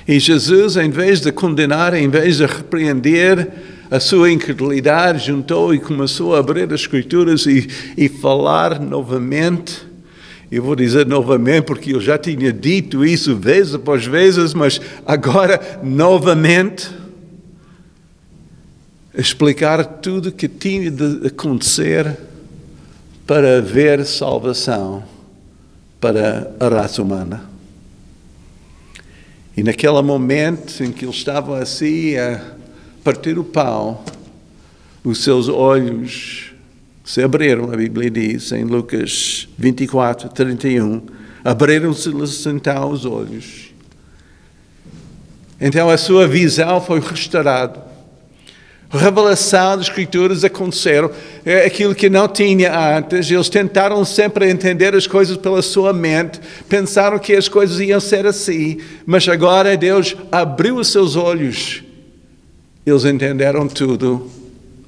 E 0.07 0.21
Jesus, 0.21 0.77
em 0.77 0.89
vez 0.89 1.21
de 1.21 1.33
condenar, 1.33 1.95
em 1.95 2.09
vez 2.09 2.37
de 2.37 2.47
repreender 2.47 3.51
a 3.91 3.99
sua 3.99 4.31
incredulidade, 4.31 5.27
juntou 5.27 5.75
e 5.75 5.81
começou 5.81 6.37
a 6.37 6.39
abrir 6.39 6.73
as 6.73 6.83
Escrituras 6.83 7.45
e, 7.47 7.69
e 7.97 8.09
falar 8.09 8.79
novamente. 8.79 9.92
Eu 10.53 10.63
vou 10.63 10.77
dizer 10.77 11.07
novamente 11.07 11.65
porque 11.65 11.95
eu 11.95 12.01
já 12.01 12.19
tinha 12.19 12.53
dito 12.53 13.07
isso 13.07 13.35
vezes 13.35 13.75
após 13.75 14.05
vezes, 14.05 14.53
mas 14.53 14.79
agora 15.07 15.81
novamente 15.83 16.91
explicar 19.15 19.83
tudo 19.83 20.31
que 20.31 20.47
tinha 20.49 20.91
de 20.91 21.29
acontecer 21.29 22.19
para 23.27 23.57
haver 23.57 24.05
salvação 24.05 25.03
para 25.99 26.55
a 26.61 26.69
raça 26.69 27.01
humana. 27.01 27.49
E 29.57 29.63
naquele 29.63 30.03
momento 30.03 30.85
em 30.85 30.93
que 30.93 31.07
ele 31.07 31.13
estava 31.13 31.63
assim 31.63 32.15
a 32.19 32.57
partir 33.03 33.39
o 33.39 33.45
pão, 33.45 34.05
os 35.03 35.25
seus 35.25 35.49
olhos 35.49 36.52
se 37.13 37.23
abriram, 37.23 37.71
a 37.71 37.77
Bíblia 37.77 38.11
diz 38.11 38.53
em 38.53 38.65
Lucas 38.65 39.47
24, 39.59 40.31
31, 40.31 41.03
abriram-se-lhes 41.45 42.47
então 42.47 42.91
os 42.91 43.05
olhos. 43.05 43.75
Então 45.61 45.91
a 45.91 45.99
sua 45.99 46.27
visão 46.27 46.81
foi 46.81 47.01
restaurada 47.01 47.93
revelação 48.89 49.77
das 49.77 49.89
Escrituras 49.89 50.43
aconteceram, 50.43 51.11
é 51.45 51.67
aquilo 51.67 51.95
que 51.95 52.09
não 52.09 52.27
tinha 52.27 52.97
antes. 52.97 53.31
Eles 53.31 53.51
tentaram 53.51 54.03
sempre 54.07 54.51
entender 54.51 54.95
as 54.95 55.07
coisas 55.07 55.37
pela 55.37 55.61
sua 55.61 55.93
mente, 55.93 56.41
pensaram 56.67 57.19
que 57.19 57.35
as 57.35 57.47
coisas 57.47 57.79
iam 57.81 58.01
ser 58.01 58.27
assim, 58.27 58.79
mas 59.05 59.29
agora 59.29 59.77
Deus 59.77 60.17
abriu 60.31 60.77
os 60.77 60.89
seus 60.89 61.15
olhos. 61.15 61.83
Eles 62.87 63.05
entenderam 63.05 63.69
tudo. 63.69 64.42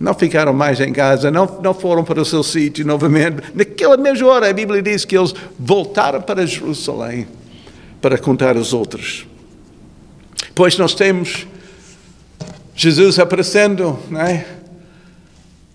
Não 0.05 0.13
ficaram 0.13 0.53
mais 0.53 0.79
em 0.81 0.93
casa, 0.93 1.31
não, 1.31 1.47
não 1.63 1.73
foram 1.73 2.05
para 2.05 2.21
o 2.21 2.27
seu 2.27 2.43
sítio 2.43 2.87
novamente. 2.87 3.39
Naquela 3.55 3.97
mesma 3.97 4.29
hora, 4.29 4.51
a 4.51 4.53
Bíblia 4.53 4.83
diz 4.83 5.03
que 5.07 5.17
eles 5.17 5.35
voltaram 5.59 6.21
para 6.21 6.47
Jerusalém 6.47 7.27
para 8.03 8.19
contar 8.19 8.55
aos 8.55 8.75
outros. 8.75 9.27
Pois 10.55 10.77
nós 10.77 10.95
temos 10.95 11.47
Jesus 12.77 13.19
aparecendo 13.19 13.99
né, 14.11 14.45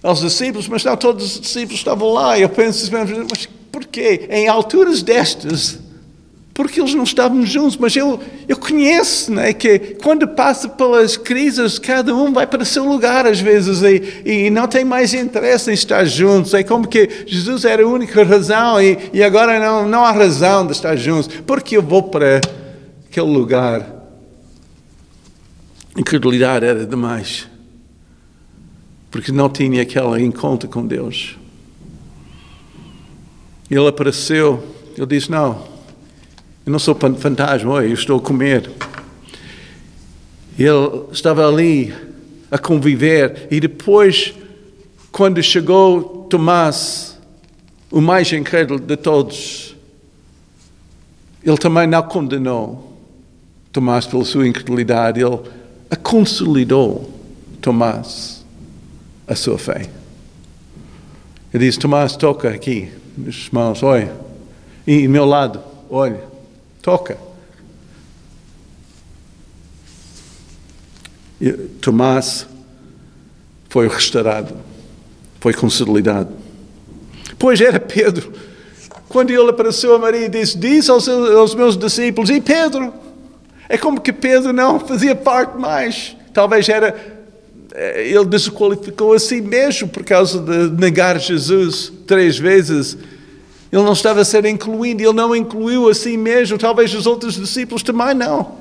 aos 0.04 0.20
discípulos, 0.20 0.68
mas 0.68 0.84
não 0.84 0.96
todos 0.96 1.34
os 1.36 1.42
discípulos 1.42 1.80
estavam 1.80 2.14
lá. 2.14 2.38
Eu 2.38 2.50
penso, 2.50 2.88
mas 2.92 3.50
porquê? 3.72 4.28
Em 4.30 4.48
alturas 4.48 5.02
destas, 5.02 5.80
porque 6.60 6.82
eles 6.82 6.94
não 6.94 7.06
estavam 7.06 7.46
juntos, 7.46 7.78
mas 7.78 7.96
eu, 7.96 8.20
eu 8.46 8.58
conheço 8.58 9.32
né, 9.32 9.54
que 9.54 9.96
quando 10.04 10.28
passa 10.28 10.68
pelas 10.68 11.16
crises, 11.16 11.80
cada 11.80 12.14
um 12.14 12.34
vai 12.34 12.46
para 12.46 12.66
seu 12.66 12.84
lugar 12.84 13.26
às 13.26 13.40
vezes 13.40 13.82
e, 13.82 14.30
e 14.30 14.50
não 14.50 14.68
tem 14.68 14.84
mais 14.84 15.14
interesse 15.14 15.72
em 15.72 15.74
estar 15.74 16.04
juntos. 16.04 16.54
É 16.54 16.62
como 16.62 16.86
que 16.86 17.24
Jesus 17.26 17.64
era 17.64 17.82
a 17.82 17.88
única 17.88 18.26
razão 18.26 18.82
e, 18.82 18.98
e 19.14 19.24
agora 19.24 19.58
não, 19.58 19.88
não 19.88 20.04
há 20.04 20.12
razão 20.12 20.66
de 20.66 20.74
estar 20.74 20.98
juntos, 20.98 21.34
porque 21.48 21.78
eu 21.78 21.82
vou 21.82 22.04
para 22.04 22.42
aquele 23.10 23.32
lugar 23.32 23.96
incredulidade 25.98 26.66
era 26.66 26.86
demais. 26.86 27.48
Porque 29.10 29.32
não 29.32 29.48
tinha 29.48 29.82
aquele 29.82 30.22
encontro 30.26 30.68
com 30.68 30.86
Deus. 30.86 31.38
Ele 33.72 33.88
apareceu, 33.88 34.62
ele 34.98 35.08
disse: 35.08 35.32
Não, 35.32 35.69
eu 36.66 36.72
não 36.72 36.80
sou 36.80 36.96
fantasma, 36.96 37.84
eu 37.84 37.94
estou 37.94 38.18
a 38.18 38.22
comer. 38.22 38.70
Ele 40.58 41.06
estava 41.12 41.48
ali 41.48 41.94
a 42.52 42.58
conviver, 42.58 43.48
e 43.50 43.60
depois, 43.60 44.34
quando 45.12 45.42
chegou 45.42 46.28
Tomás, 46.30 47.18
o 47.92 48.02
mais 48.02 48.32
incrédulo 48.32 48.80
de 48.80 48.98
todos, 48.98 49.76
ele 51.44 51.58
também 51.58 51.88
não 51.88 52.04
condenou 52.04 52.98
Tomás 53.72 54.06
pela 54.06 54.26
sua 54.26 54.48
incredulidade, 54.48 55.22
ele 55.22 55.40
a 55.90 55.96
consolidou 55.96 57.10
Tomás. 57.62 58.40
a 59.30 59.36
sua 59.36 59.60
fé. 59.60 59.88
Ele 61.54 61.66
diz: 61.66 61.78
Tomás, 61.78 62.16
toca 62.16 62.50
aqui, 62.50 62.92
meus 63.16 63.50
mãos, 63.52 63.84
olha, 63.84 64.12
e 64.86 65.08
meu 65.08 65.24
lado, 65.24 65.62
olha, 65.90 66.29
toca. 66.90 67.18
Tomás 71.80 72.48
foi 73.70 73.88
restaurado, 73.88 74.58
foi 75.40 75.54
consolidado. 75.54 76.34
Pois 77.38 77.62
era 77.62 77.80
Pedro. 77.80 78.34
Quando 79.08 79.30
ele 79.30 79.50
apareceu 79.50 79.94
a 79.96 80.00
Maria 80.00 80.26
e 80.26 80.30
disse: 80.30 80.58
Diz 80.58 80.90
aos, 80.90 81.08
aos 81.08 81.54
meus 81.54 81.78
discípulos, 81.78 82.30
e 82.30 82.42
Pedro? 82.42 82.92
É 83.70 83.78
como 83.78 84.02
que 84.02 84.12
Pedro 84.12 84.52
não 84.52 84.80
fazia 84.80 85.16
parte 85.16 85.58
mais. 85.58 86.18
Talvez 86.34 86.68
era. 86.68 86.96
eh, 87.74 88.10
Ele 88.10 88.26
desqualificou 88.26 89.14
a 89.14 89.20
si 89.20 89.40
mesmo 89.42 89.88
por 89.88 90.04
causa 90.04 90.40
de 90.40 90.70
negar 90.82 91.20
Jesus 91.20 91.94
três 92.08 92.38
vezes. 92.38 92.98
Ele 93.72 93.84
não 93.84 93.94
estava 93.94 94.22
a 94.22 94.26
ser 94.26 94.46
incluído, 94.46 95.02
ele 95.02 95.14
não 95.14 95.36
incluiu 95.36 95.90
a 95.90 95.94
si 95.94 96.18
mesmo. 96.18 96.58
Talvez 96.58 96.94
os 96.94 97.06
outros 97.06 97.36
discípulos 97.36 97.84
também 97.84 98.14
não. 98.14 98.58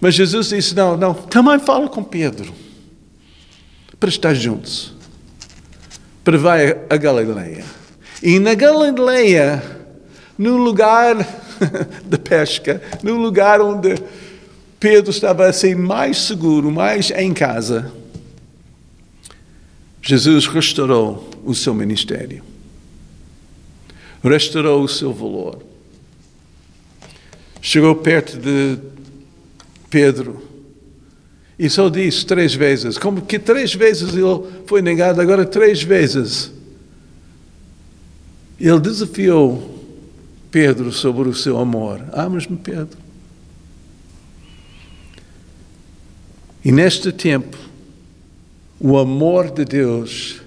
Mas 0.00 0.14
Jesus 0.14 0.48
disse: 0.48 0.74
Não, 0.74 0.96
não, 0.96 1.12
também 1.12 1.58
fala 1.58 1.88
com 1.88 2.02
Pedro 2.02 2.52
para 3.98 4.08
estar 4.08 4.32
juntos, 4.32 4.94
para 6.24 6.38
vai 6.38 6.76
a 6.88 6.96
Galileia. 6.96 7.64
E 8.22 8.38
na 8.38 8.54
Galileia, 8.54 9.62
no 10.38 10.56
lugar 10.56 11.16
de 12.04 12.18
pesca, 12.18 12.80
no 13.02 13.16
lugar 13.16 13.60
onde 13.60 13.94
Pedro 14.78 15.10
estava 15.10 15.46
assim 15.46 15.74
mais 15.74 16.16
seguro, 16.22 16.70
mais 16.70 17.10
em 17.10 17.34
casa, 17.34 17.92
Jesus 20.00 20.46
restaurou 20.46 21.28
o 21.44 21.54
seu 21.54 21.74
ministério, 21.74 22.42
restaurou 24.22 24.82
o 24.82 24.88
seu 24.88 25.12
valor. 25.12 25.62
Chegou 27.62 27.94
perto 27.96 28.38
de 28.38 28.78
Pedro 29.88 30.48
e 31.58 31.68
só 31.68 31.88
disse 31.88 32.24
três 32.24 32.54
vezes, 32.54 32.96
como 32.96 33.22
que 33.22 33.38
três 33.38 33.74
vezes 33.74 34.14
ele 34.14 34.24
foi 34.66 34.80
negado, 34.80 35.20
agora 35.20 35.44
três 35.44 35.82
vezes. 35.82 36.50
Ele 38.58 38.80
desafiou 38.80 39.78
Pedro 40.50 40.92
sobre 40.92 41.28
o 41.28 41.34
seu 41.34 41.58
amor. 41.58 42.02
Amas-me, 42.12 42.56
Pedro? 42.56 42.98
E 46.64 46.70
neste 46.70 47.10
tempo, 47.12 47.56
o 48.78 48.98
amor 48.98 49.50
de 49.50 49.64
Deus 49.64 50.40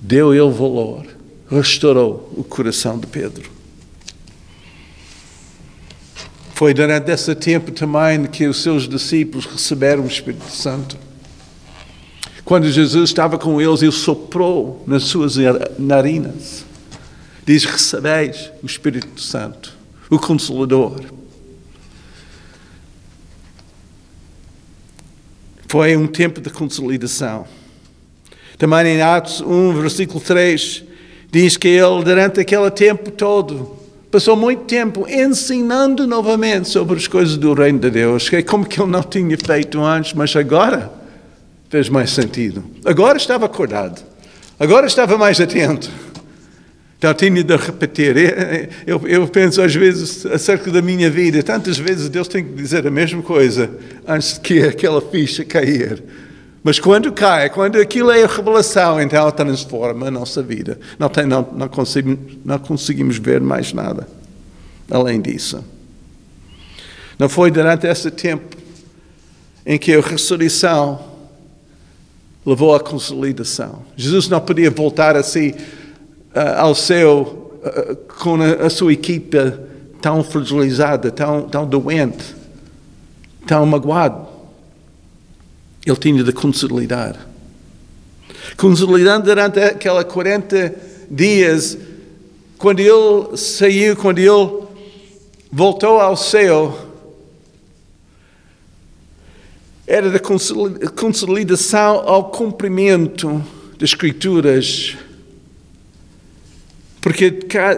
deu 0.00 0.34
ele 0.34 0.50
valor, 0.50 1.06
restaurou 1.50 2.32
o 2.36 2.44
coração 2.44 2.98
de 2.98 3.06
Pedro. 3.06 3.50
Foi 6.54 6.72
durante 6.72 7.10
esse 7.10 7.34
tempo 7.34 7.70
também 7.70 8.24
que 8.26 8.46
os 8.46 8.62
seus 8.62 8.88
discípulos 8.88 9.44
receberam 9.44 10.04
o 10.04 10.06
Espírito 10.06 10.50
Santo. 10.50 10.96
Quando 12.46 12.70
Jesus 12.70 13.10
estava 13.10 13.36
com 13.36 13.60
eles, 13.60 13.82
ele 13.82 13.92
soprou 13.92 14.82
nas 14.86 15.02
suas 15.02 15.34
narinas. 15.78 16.64
Diz: 17.44 17.64
Recebeis 17.64 18.50
o 18.62 18.66
Espírito 18.66 19.20
Santo, 19.20 19.76
o 20.08 20.18
Consolador. 20.18 20.98
Foi 25.68 25.94
um 25.94 26.06
tempo 26.06 26.40
de 26.40 26.48
consolidação. 26.48 27.46
Também 28.56 28.96
em 28.96 29.02
Atos 29.02 29.42
1, 29.42 29.74
versículo 29.74 30.20
3, 30.20 30.85
diz 31.30 31.56
que 31.56 31.68
ele, 31.68 32.02
durante 32.04 32.40
aquele 32.40 32.70
tempo 32.70 33.10
todo, 33.10 33.76
passou 34.10 34.36
muito 34.36 34.64
tempo 34.64 35.06
ensinando 35.08 36.06
novamente 36.06 36.68
sobre 36.68 36.96
as 36.96 37.06
coisas 37.06 37.36
do 37.36 37.52
reino 37.52 37.78
de 37.78 37.90
Deus, 37.90 38.28
que 38.28 38.36
é 38.36 38.42
como 38.42 38.64
que 38.64 38.80
ele 38.80 38.90
não 38.90 39.02
tinha 39.02 39.36
feito 39.36 39.80
antes, 39.80 40.14
mas 40.14 40.34
agora 40.34 40.90
fez 41.68 41.88
mais 41.88 42.10
sentido. 42.10 42.64
Agora 42.84 43.18
estava 43.18 43.46
acordado, 43.46 44.02
agora 44.58 44.86
estava 44.86 45.18
mais 45.18 45.40
atento. 45.40 45.90
Então 46.98 47.12
tinha 47.12 47.44
de 47.44 47.56
repetir. 47.56 48.16
Eu, 48.86 49.06
eu 49.06 49.28
penso 49.28 49.60
às 49.60 49.74
vezes 49.74 50.24
acerca 50.24 50.70
da 50.70 50.80
minha 50.80 51.10
vida, 51.10 51.42
tantas 51.42 51.76
vezes 51.76 52.08
Deus 52.08 52.26
tem 52.26 52.42
que 52.42 52.54
dizer 52.54 52.86
a 52.86 52.90
mesma 52.90 53.22
coisa 53.22 53.70
antes 54.08 54.38
que 54.38 54.62
aquela 54.62 55.02
ficha 55.02 55.44
cair. 55.44 56.02
Mas 56.66 56.80
quando 56.80 57.12
cai, 57.12 57.48
quando 57.48 57.76
aquilo 57.76 58.10
é 58.10 58.24
a 58.24 58.26
revelação, 58.26 59.00
então 59.00 59.30
transforma 59.30 60.08
a 60.08 60.10
nossa 60.10 60.42
vida. 60.42 60.80
Não, 60.98 61.08
tem, 61.08 61.24
não, 61.24 61.48
não, 61.52 61.68
conseguimos, 61.68 62.18
não 62.44 62.58
conseguimos 62.58 63.18
ver 63.18 63.40
mais 63.40 63.72
nada 63.72 64.08
além 64.90 65.20
disso. 65.20 65.64
Não 67.20 67.28
foi 67.28 67.52
durante 67.52 67.86
esse 67.86 68.10
tempo 68.10 68.56
em 69.64 69.78
que 69.78 69.94
a 69.94 70.00
ressurreição 70.00 70.98
levou 72.44 72.74
à 72.74 72.80
consolidação. 72.80 73.84
Jesus 73.96 74.28
não 74.28 74.40
podia 74.40 74.68
voltar 74.68 75.14
assim 75.14 75.50
uh, 75.50 76.58
ao 76.58 76.74
céu 76.74 77.52
uh, 77.62 77.94
com 78.20 78.42
a, 78.42 78.66
a, 78.66 78.70
sua 78.70 78.92
equipa 78.92 79.56
tão 80.02 80.24
fragilizada, 80.24 81.12
tão, 81.12 81.42
tão 81.42 81.64
doente, 81.64 82.34
tão 83.46 83.64
magoado. 83.64 84.34
Ele 85.86 85.96
tinha 85.96 86.24
de 86.24 86.32
consolidar. 86.32 87.16
Consolidando 88.56 89.24
durante 89.26 89.60
aquela 89.60 90.04
40 90.04 90.74
dias, 91.08 91.78
quando 92.58 92.80
ele 92.80 93.36
saiu, 93.36 93.96
quando 93.96 94.18
ele 94.18 94.66
voltou 95.52 96.00
ao 96.00 96.16
céu, 96.16 96.76
era 99.86 100.10
da 100.10 100.18
consolidação 100.18 102.02
ao 102.08 102.30
cumprimento 102.30 103.40
das 103.78 103.90
Escrituras. 103.90 104.96
Porque, 107.00 107.30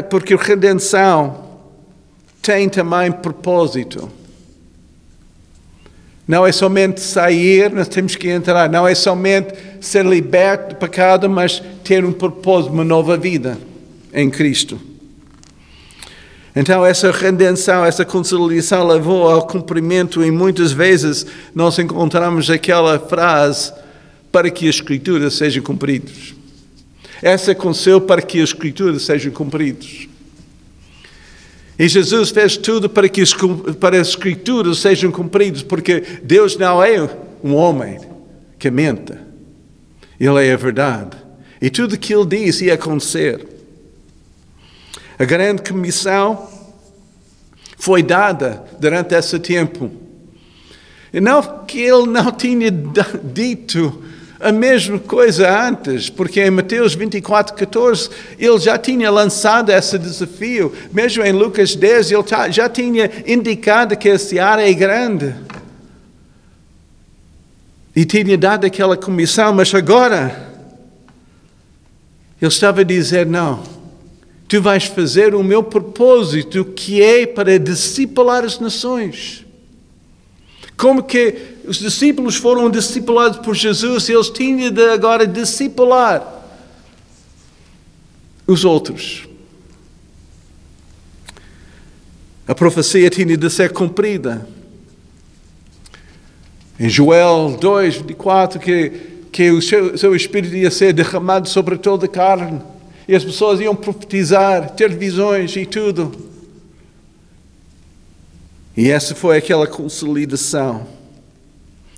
porque 0.08 0.34
redenção 0.34 1.44
tem 2.40 2.66
também 2.70 3.12
propósito. 3.12 4.17
Não 6.28 6.46
é 6.46 6.52
somente 6.52 7.00
sair, 7.00 7.72
nós 7.72 7.88
temos 7.88 8.14
que 8.14 8.28
entrar. 8.28 8.68
Não 8.68 8.86
é 8.86 8.94
somente 8.94 9.54
ser 9.80 10.04
liberto 10.04 10.74
do 10.74 10.78
pecado, 10.78 11.28
mas 11.30 11.62
ter 11.82 12.04
um 12.04 12.12
propósito, 12.12 12.70
uma 12.70 12.84
nova 12.84 13.16
vida 13.16 13.58
em 14.12 14.28
Cristo. 14.28 14.78
Então, 16.54 16.84
essa 16.84 17.10
redenção, 17.10 17.82
essa 17.82 18.04
consolidação 18.04 18.86
levou 18.86 19.26
ao 19.26 19.46
cumprimento, 19.46 20.22
e 20.22 20.30
muitas 20.30 20.70
vezes 20.70 21.24
nós 21.54 21.78
encontramos 21.78 22.50
aquela 22.50 22.98
frase 22.98 23.72
para 24.30 24.50
que 24.50 24.68
as 24.68 24.74
Escrituras 24.74 25.32
sejam 25.34 25.62
cumpridas. 25.62 26.34
Essa 27.22 27.52
aconteceu 27.52 28.02
para 28.02 28.20
que 28.20 28.42
as 28.42 28.50
Escrituras 28.50 29.02
sejam 29.02 29.32
cumpridas. 29.32 30.06
E 31.78 31.86
Jesus 31.88 32.30
fez 32.30 32.56
tudo 32.56 32.88
para 32.88 33.08
que 33.08 33.22
para 33.78 34.00
as 34.00 34.08
Escrituras 34.08 34.78
sejam 34.78 35.12
cumpridas, 35.12 35.62
porque 35.62 36.00
Deus 36.22 36.56
não 36.56 36.82
é 36.82 37.08
um 37.42 37.54
homem 37.54 38.00
que 38.58 38.70
menta. 38.70 39.20
Ele 40.18 40.44
é 40.44 40.52
a 40.52 40.56
verdade. 40.56 41.16
E 41.62 41.70
tudo 41.70 41.94
o 41.94 41.98
que 41.98 42.12
ele 42.12 42.26
diz 42.26 42.60
ia 42.60 42.74
acontecer. 42.74 43.46
A 45.18 45.24
grande 45.24 45.62
comissão 45.62 46.48
foi 47.76 48.02
dada 48.02 48.64
durante 48.80 49.14
esse 49.14 49.38
tempo. 49.38 49.90
E 51.12 51.20
não 51.20 51.64
que 51.64 51.80
ele 51.80 52.06
não 52.06 52.32
tinha 52.32 52.70
dito 52.70 54.02
a 54.40 54.52
mesma 54.52 54.98
coisa 54.98 55.68
antes, 55.68 56.08
porque 56.08 56.40
em 56.40 56.50
Mateus 56.50 56.94
24, 56.94 57.54
14, 57.54 58.08
ele 58.38 58.58
já 58.58 58.78
tinha 58.78 59.10
lançado 59.10 59.70
esse 59.70 59.98
desafio. 59.98 60.72
Mesmo 60.92 61.24
em 61.24 61.32
Lucas 61.32 61.74
10, 61.74 62.12
ele 62.12 62.24
já 62.50 62.68
tinha 62.68 63.10
indicado 63.26 63.96
que 63.96 64.08
esse 64.08 64.38
área 64.38 64.68
é 64.68 64.72
grande. 64.72 65.34
E 67.96 68.04
tinha 68.04 68.38
dado 68.38 68.64
aquela 68.64 68.96
comissão, 68.96 69.52
mas 69.52 69.74
agora 69.74 70.48
ele 72.40 72.48
estava 72.48 72.82
a 72.82 72.84
dizer: 72.84 73.26
não, 73.26 73.64
tu 74.46 74.62
vais 74.62 74.84
fazer 74.84 75.34
o 75.34 75.42
meu 75.42 75.64
propósito, 75.64 76.64
que 76.64 77.02
é 77.02 77.26
para 77.26 77.58
discipular 77.58 78.44
as 78.44 78.60
nações. 78.60 79.47
Como 80.78 81.02
que 81.02 81.58
os 81.66 81.76
discípulos 81.76 82.36
foram 82.36 82.70
discipulados 82.70 83.38
por 83.40 83.54
Jesus, 83.54 84.08
eles 84.08 84.30
tinham 84.30 84.70
de 84.70 84.90
agora 84.90 85.26
discipular 85.26 86.36
os 88.46 88.64
outros. 88.64 89.28
A 92.46 92.54
profecia 92.54 93.10
tinha 93.10 93.36
de 93.36 93.50
ser 93.50 93.74
cumprida. 93.74 94.48
Em 96.80 96.88
Joel 96.88 97.58
2, 97.60 97.96
24, 97.96 98.58
que 98.58 99.18
que 99.38 99.50
o 99.50 99.62
seu, 99.62 99.96
seu 99.96 100.16
Espírito 100.16 100.56
ia 100.56 100.70
ser 100.70 100.92
derramado 100.92 101.48
sobre 101.48 101.78
toda 101.78 102.06
a 102.06 102.08
carne. 102.08 102.60
E 103.06 103.14
as 103.14 103.24
pessoas 103.24 103.60
iam 103.60 103.74
profetizar, 103.74 104.70
ter 104.70 104.94
visões 104.94 105.54
e 105.56 105.64
tudo. 105.64 106.27
E 108.78 108.92
essa 108.92 109.12
foi 109.12 109.36
aquela 109.36 109.66
consolidação. 109.66 110.86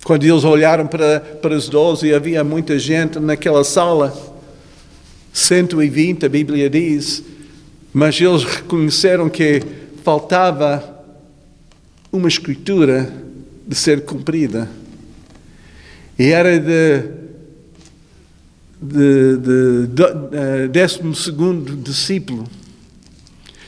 Quando 0.03 0.25
eles 0.25 0.45
olharam 0.45 0.87
para, 0.87 1.21
para 1.21 1.55
os 1.55 1.69
doze 1.69 2.07
e 2.07 2.15
havia 2.15 2.43
muita 2.43 2.79
gente 2.79 3.21
naquela 3.21 3.63
sala, 3.65 4.17
120, 5.31 6.25
a 6.25 6.29
Bíblia 6.31 6.71
diz, 6.71 7.23
mas 7.93 8.19
eles 8.19 8.45
reconheceram 8.45 9.29
que 9.29 9.63
faltava 10.03 11.05
uma 12.11 12.29
escritura 12.29 13.13
de 13.69 13.75
ser 13.75 14.07
cumprida. 14.07 14.67
E 16.19 16.29
era 16.29 16.59
de, 16.59 17.03
de, 18.81 19.37
de, 19.37 19.87
de 19.87 20.03
uh, 20.03 20.69
décimo 20.71 21.15
segundo 21.15 21.77
discípulo. 21.77 22.49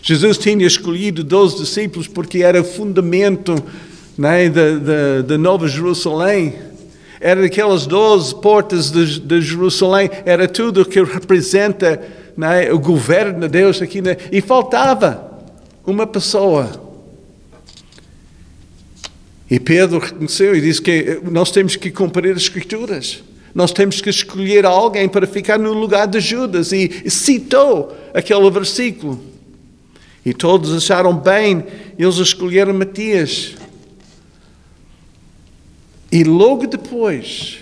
Jesus 0.03 0.37
tinha 0.37 0.67
escolhido 0.67 1.23
doze 1.23 1.59
discípulos 1.59 2.09
porque 2.09 2.43
era 2.43 2.61
o 2.61 2.65
fundamento 2.65 3.55
né, 4.19 4.51
da, 4.51 4.75
da, 4.79 5.23
da 5.23 5.39
Nova 5.39 5.69
Jerusalém. 5.69 6.55
Era 7.21 7.41
daquelas 7.41 7.87
doze 7.87 8.35
portas 8.35 8.91
de, 8.91 9.21
de 9.21 9.41
Jerusalém, 9.41 10.11
era 10.27 10.49
tudo 10.49 10.85
que 10.85 11.01
representa 11.01 12.03
né, 12.37 12.73
o 12.73 12.81
governo 12.81 13.43
de 13.43 13.49
Deus 13.49 13.81
aqui. 13.81 14.03
Né, 14.03 14.17
e 14.33 14.41
faltava 14.41 15.41
uma 15.87 16.05
pessoa. 16.05 16.69
E 19.49 19.61
Pedro 19.61 20.01
reconheceu 20.01 20.57
e 20.57 20.61
disse 20.61 20.83
que 20.83 21.21
nós 21.31 21.53
temos 21.53 21.77
que 21.77 21.93
cumprir 21.93 22.35
as 22.35 22.43
Escrituras. 22.43 23.23
Nós 23.55 23.71
temos 23.71 24.01
que 24.01 24.11
escolher 24.11 24.65
alguém 24.67 25.09
para 25.09 25.29
ficar 25.29 25.61
no 25.61 25.73
lugar 25.73 26.09
de 26.09 26.19
Judas. 26.19 26.73
E 26.73 27.09
citou 27.09 27.97
aquele 28.13 28.51
versículo. 28.51 29.32
E 30.25 30.33
todos 30.33 30.73
acharam 30.73 31.17
bem, 31.17 31.65
eles 31.99 32.17
escolheram 32.17 32.73
Matias. 32.73 33.55
E 36.11 36.23
logo 36.23 36.67
depois, 36.67 37.59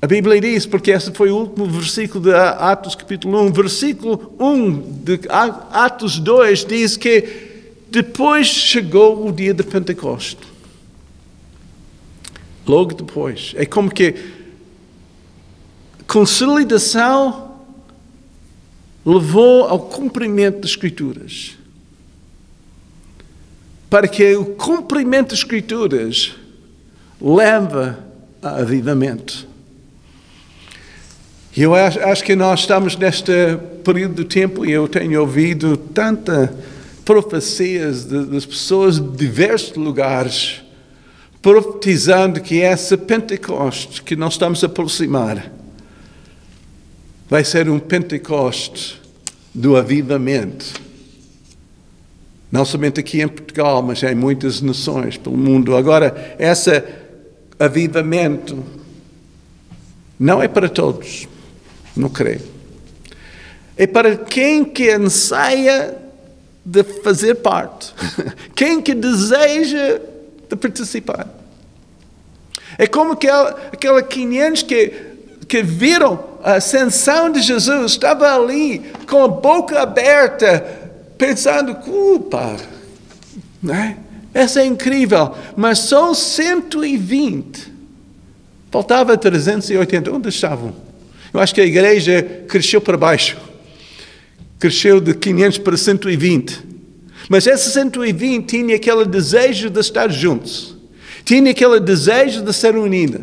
a 0.00 0.06
Bíblia 0.06 0.40
diz, 0.40 0.64
porque 0.64 0.90
esse 0.90 1.12
foi 1.12 1.30
o 1.30 1.36
último 1.36 1.66
versículo 1.66 2.24
de 2.24 2.34
Atos 2.34 2.94
capítulo 2.94 3.42
1, 3.42 3.52
versículo 3.52 4.32
1 4.38 4.80
de 5.04 5.20
Atos 5.28 6.18
2 6.18 6.64
diz 6.64 6.96
que 6.96 7.50
depois 7.90 8.46
chegou 8.46 9.26
o 9.26 9.32
dia 9.32 9.52
de 9.52 9.62
Pentecostes. 9.62 10.48
Logo 12.66 12.94
depois. 12.94 13.52
É 13.56 13.66
como 13.66 13.90
que 13.90 14.14
consolidação 16.06 17.49
levou 19.04 19.64
ao 19.64 19.78
cumprimento 19.78 20.60
das 20.60 20.70
Escrituras. 20.70 21.56
Para 23.88 24.06
que 24.06 24.34
o 24.36 24.44
cumprimento 24.44 25.30
das 25.30 25.38
Escrituras 25.38 26.34
leva 27.20 27.98
a 28.42 28.56
avivamento. 28.60 29.48
Eu 31.56 31.74
acho, 31.74 31.98
acho, 32.00 32.24
que 32.24 32.36
nós 32.36 32.60
estamos 32.60 32.96
neste 32.96 33.32
período 33.84 34.22
de 34.22 34.24
tempo 34.24 34.64
e 34.64 34.70
eu 34.70 34.86
tenho 34.86 35.20
ouvido 35.20 35.76
tanta 35.76 36.54
profecias 37.04 38.04
das 38.04 38.46
pessoas 38.46 39.00
de 39.00 39.16
diversos 39.16 39.76
lugares 39.76 40.62
profetizando 41.42 42.40
que 42.40 42.60
essa 42.60 42.96
Pentecostes 42.96 43.98
que 43.98 44.14
nós 44.14 44.34
estamos 44.34 44.62
a 44.62 44.66
aproximar 44.66 45.50
vai 47.30 47.44
ser 47.44 47.70
um 47.70 47.78
Pentecostes 47.78 49.00
do 49.54 49.76
avivamento. 49.76 50.74
Não 52.50 52.64
somente 52.64 52.98
aqui 52.98 53.22
em 53.22 53.28
Portugal, 53.28 53.80
mas 53.80 54.02
em 54.02 54.16
muitas 54.16 54.60
nações 54.60 55.16
pelo 55.16 55.36
mundo. 55.36 55.76
Agora, 55.76 56.34
esse 56.40 56.82
avivamento 57.56 58.64
não 60.18 60.42
é 60.42 60.48
para 60.48 60.68
todos, 60.68 61.28
não 61.96 62.08
creio. 62.08 62.42
É 63.76 63.86
para 63.86 64.16
quem 64.16 64.64
que 64.64 64.90
anseia 64.90 65.96
de 66.66 66.82
fazer 66.82 67.36
parte, 67.36 67.94
quem 68.56 68.82
que 68.82 68.92
deseja 68.92 70.00
de 70.48 70.56
participar. 70.56 71.28
É 72.76 72.88
como 72.88 73.12
aquela, 73.12 73.50
aquela 73.72 74.02
500 74.02 74.62
que, 74.64 75.09
que 75.50 75.64
viram 75.64 76.38
a 76.44 76.54
ascensão 76.54 77.28
de 77.28 77.42
Jesus, 77.42 77.90
estava 77.90 78.32
ali 78.32 78.82
com 79.08 79.24
a 79.24 79.26
boca 79.26 79.82
aberta, 79.82 80.64
pensando, 81.18 81.74
culpa, 81.74 82.56
né? 83.60 83.96
Essa 84.32 84.60
é 84.60 84.64
incrível, 84.64 85.34
mas 85.56 85.80
são 85.80 86.14
120. 86.14 87.68
Faltava 88.70 89.16
380. 89.16 90.12
Onde 90.12 90.28
estavam? 90.28 90.72
Eu 91.34 91.40
acho 91.40 91.52
que 91.52 91.60
a 91.60 91.66
igreja 91.66 92.22
cresceu 92.46 92.80
para 92.80 92.96
baixo. 92.96 93.36
Cresceu 94.56 95.00
de 95.00 95.14
500 95.14 95.58
para 95.58 95.76
120. 95.76 96.62
Mas 97.28 97.48
esse 97.48 97.72
120 97.72 98.46
tinha 98.46 98.76
aquele 98.76 99.04
desejo 99.04 99.68
de 99.68 99.80
estar 99.80 100.08
juntos, 100.12 100.76
tinha 101.24 101.50
aquele 101.50 101.80
desejo 101.80 102.40
de 102.40 102.52
ser 102.52 102.76
unida, 102.76 103.20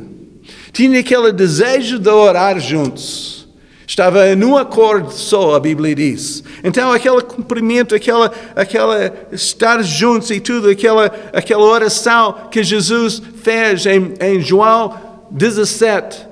tinha 0.78 1.00
aquele 1.00 1.32
desejo 1.32 1.98
de 1.98 2.08
orar 2.08 2.60
juntos. 2.60 3.48
Estava 3.88 4.36
num 4.36 4.56
acordo 4.56 5.12
só, 5.12 5.56
a 5.56 5.60
Bíblia 5.60 5.96
diz. 5.96 6.44
Então, 6.64 6.92
aquele 6.92 7.20
cumprimento, 7.22 7.96
aquela, 7.96 8.32
aquela 8.56 9.12
estar 9.32 9.82
juntos 9.82 10.30
e 10.30 10.40
tudo, 10.40 10.70
aquela, 10.70 11.12
aquela 11.34 11.64
oração 11.64 12.36
que 12.52 12.62
Jesus 12.62 13.20
fez 13.42 13.88
em, 13.88 14.14
em 14.22 14.40
João 14.40 14.94
17, 15.32 16.28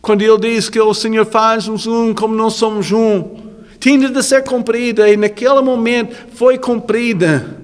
quando 0.00 0.22
ele 0.22 0.38
diz 0.38 0.70
que 0.70 0.80
o 0.80 0.94
Senhor 0.94 1.26
faz-nos 1.26 1.86
um 1.86 2.14
como 2.14 2.34
não 2.34 2.48
somos 2.48 2.90
um 2.90 3.50
tinha 3.78 4.10
de 4.10 4.22
ser 4.22 4.44
cumprida 4.44 5.10
e 5.10 5.16
naquele 5.16 5.60
momento 5.62 6.14
foi 6.34 6.58
cumprida. 6.58 7.58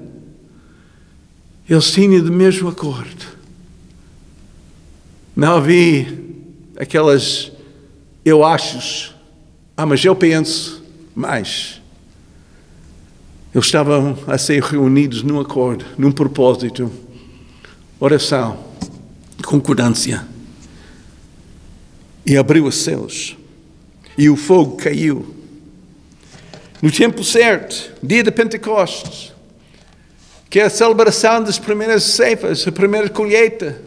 Eles 1.69 1.91
tinham 1.91 2.23
de 2.23 2.31
mesmo 2.31 2.71
acordo. 2.71 3.36
Não 5.37 5.57
havia 5.57 6.19
aquelas 6.79 7.53
eu 8.25 8.45
acho, 8.45 9.15
ah, 9.77 9.87
mas 9.87 10.05
eu 10.05 10.17
penso 10.17 10.83
mais. 11.15 11.81
Eles 13.55 13.67
estavam 13.67 14.19
a 14.27 14.37
ser 14.37 14.61
reunidos 14.63 15.23
num 15.23 15.39
acordo, 15.39 15.85
num 15.97 16.11
propósito, 16.11 16.91
oração, 18.01 18.59
concordância. 19.45 20.27
E 22.27 22.37
abriu 22.37 22.65
os 22.65 22.75
céus. 22.79 23.37
E 24.19 24.29
o 24.29 24.35
fogo 24.35 24.77
caiu 24.77 25.37
no 26.83 26.91
tempo 26.91 27.23
certo, 27.23 27.93
dia 28.03 28.25
de 28.25 28.31
Pentecostes, 28.33 29.33
que 30.51 30.59
é 30.59 30.65
a 30.65 30.71
celebração 30.71 31.45
das 31.45 31.61
primeiras 31.61 32.03
ceifas, 32.03 32.67
a 32.67 32.73
primeira 32.73 33.09
colheita. 33.09 33.81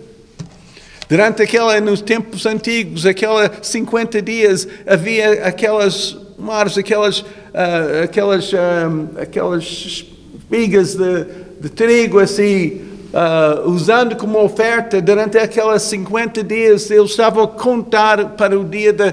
Durante 1.09 1.41
aquela, 1.41 1.81
nos 1.81 2.01
tempos 2.01 2.45
antigos, 2.45 3.03
aquela 3.03 3.51
50 3.63 4.21
dias, 4.21 4.67
havia 4.85 5.43
aquelas 5.43 6.15
mares, 6.37 6.77
aquelas, 6.77 7.21
uh, 7.21 8.03
aquelas, 8.03 8.53
uh, 8.53 9.19
aquelas 9.19 9.63
espigas 9.63 10.93
de, 10.93 11.25
de 11.61 11.69
trigo 11.69 12.19
assim, 12.19 12.81
uh, 13.11 13.67
usando 13.67 14.15
como 14.17 14.39
oferta 14.39 15.01
durante 15.01 15.39
aquelas 15.39 15.81
50 15.81 16.43
dias, 16.43 16.91
eles 16.91 17.09
estavam 17.09 17.43
a 17.43 17.47
contar 17.47 18.35
para 18.35 18.57
o 18.59 18.63
dia 18.63 18.93
da, 18.93 19.11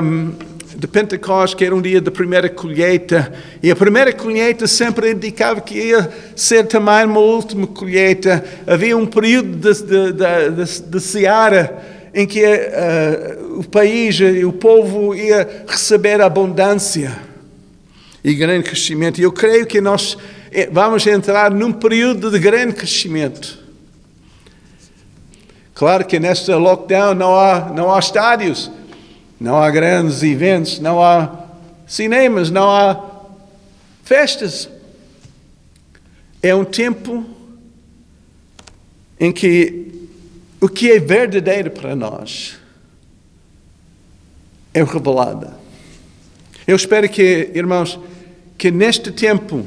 um, 0.00 0.30
de 0.78 0.86
Pentecostes, 0.86 1.54
que 1.54 1.64
era 1.64 1.74
um 1.74 1.82
dia 1.82 2.00
da 2.00 2.08
primeira 2.08 2.48
colheita, 2.48 3.32
e 3.60 3.68
a 3.68 3.74
primeira 3.74 4.12
colheita 4.12 4.68
sempre 4.68 5.10
indicava 5.10 5.60
que 5.60 5.76
ia 5.76 6.08
ser 6.36 6.68
também 6.68 7.04
uma 7.04 7.18
última 7.18 7.66
colheita. 7.66 8.44
Havia 8.64 8.96
um 8.96 9.04
período 9.04 9.56
de, 9.56 9.82
de, 9.82 10.12
de, 10.12 10.82
de 10.82 11.00
seara 11.00 11.84
em 12.14 12.24
que 12.24 12.44
uh, 12.44 13.58
o 13.58 13.64
país 13.64 14.20
e 14.20 14.44
o 14.44 14.52
povo 14.52 15.16
ia 15.16 15.64
receber 15.66 16.20
abundância 16.20 17.18
e 18.22 18.32
grande 18.34 18.62
crescimento. 18.68 19.18
E 19.18 19.24
eu 19.24 19.32
creio 19.32 19.66
que 19.66 19.80
nós 19.80 20.16
eh, 20.52 20.68
vamos 20.70 21.04
entrar 21.08 21.50
num 21.50 21.72
período 21.72 22.30
de 22.30 22.38
grande 22.38 22.74
crescimento. 22.74 23.58
Claro 25.74 26.04
que 26.04 26.20
neste 26.20 26.52
lockdown 26.52 27.14
não 27.14 27.34
há, 27.34 27.72
não 27.74 27.92
há 27.92 27.98
estádios, 27.98 28.70
não 29.40 29.56
há 29.56 29.70
grandes 29.70 30.22
eventos, 30.22 30.80
não 30.80 31.02
há 31.02 31.46
cinemas, 31.86 32.50
não 32.50 32.70
há 32.70 33.00
festas. 34.02 34.68
É 36.42 36.54
um 36.54 36.64
tempo 36.64 37.24
em 39.18 39.32
que 39.32 40.08
o 40.60 40.68
que 40.68 40.90
é 40.90 40.98
verdadeiro 40.98 41.70
para 41.70 41.94
nós 41.94 42.56
é 44.74 44.82
revelada. 44.82 45.56
Eu 46.66 46.76
espero 46.76 47.08
que, 47.08 47.50
irmãos, 47.54 47.98
que 48.56 48.70
neste 48.70 49.10
tempo 49.10 49.64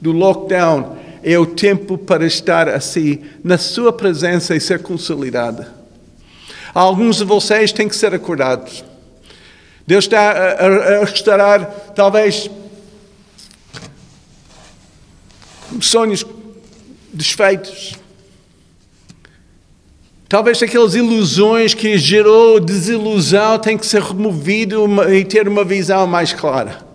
do 0.00 0.12
lockdown 0.12 0.98
é 1.22 1.38
o 1.38 1.46
tempo 1.46 1.96
para 1.96 2.26
estar 2.26 2.68
assim 2.68 3.22
na 3.44 3.56
sua 3.56 3.92
presença 3.92 4.54
e 4.54 4.60
ser 4.60 4.82
consolidada. 4.82 5.72
Alguns 6.74 7.16
de 7.18 7.24
vocês 7.24 7.72
têm 7.72 7.88
que 7.88 7.94
ser 7.96 8.12
acordados. 8.14 8.84
Deus 9.86 10.04
está 10.04 10.30
a, 10.30 11.00
a 11.00 11.04
restaurar, 11.04 11.64
talvez, 11.94 12.50
sonhos 15.80 16.24
desfeitos. 17.12 17.94
Talvez 20.28 20.62
aquelas 20.62 20.94
ilusões 20.94 21.74
que 21.74 21.98
gerou 21.98 22.58
desilusão 22.58 23.58
têm 23.58 23.76
que 23.76 23.84
ser 23.84 24.00
removido 24.00 24.86
e 25.12 25.24
ter 25.24 25.46
uma 25.46 25.64
visão 25.64 26.06
mais 26.06 26.32
clara. 26.32 26.90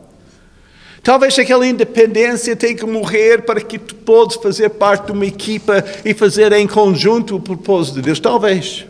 Talvez 1.03 1.37
aquela 1.37 1.65
independência 1.65 2.55
tenha 2.55 2.75
que 2.75 2.85
morrer 2.85 3.43
para 3.43 3.61
que 3.61 3.77
tu 3.77 3.95
possas 3.95 4.41
fazer 4.41 4.69
parte 4.69 5.05
de 5.05 5.11
uma 5.11 5.25
equipa 5.25 5.85
e 6.03 6.13
fazer 6.13 6.51
em 6.51 6.67
conjunto 6.67 7.35
o 7.35 7.39
propósito 7.39 7.95
de 7.95 8.01
Deus. 8.01 8.19
Talvez. 8.19 8.85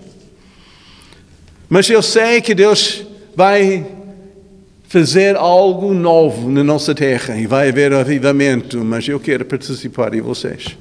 Mas 1.70 1.90
eu 1.90 2.02
sei 2.02 2.42
que 2.42 2.56
Deus 2.56 3.06
vai 3.38 3.86
fazer 4.88 5.36
algo 5.36 5.94
novo 5.94 6.50
na 6.50 6.64
nossa 6.64 6.96
terra 6.96 7.38
e 7.38 7.46
vai 7.46 7.70
haver 7.70 7.94
avivamento, 7.94 8.84
mas 8.84 9.08
eu 9.08 9.20
quero 9.20 9.46
participar 9.46 10.16
e 10.16 10.22
vocês. 10.22 10.76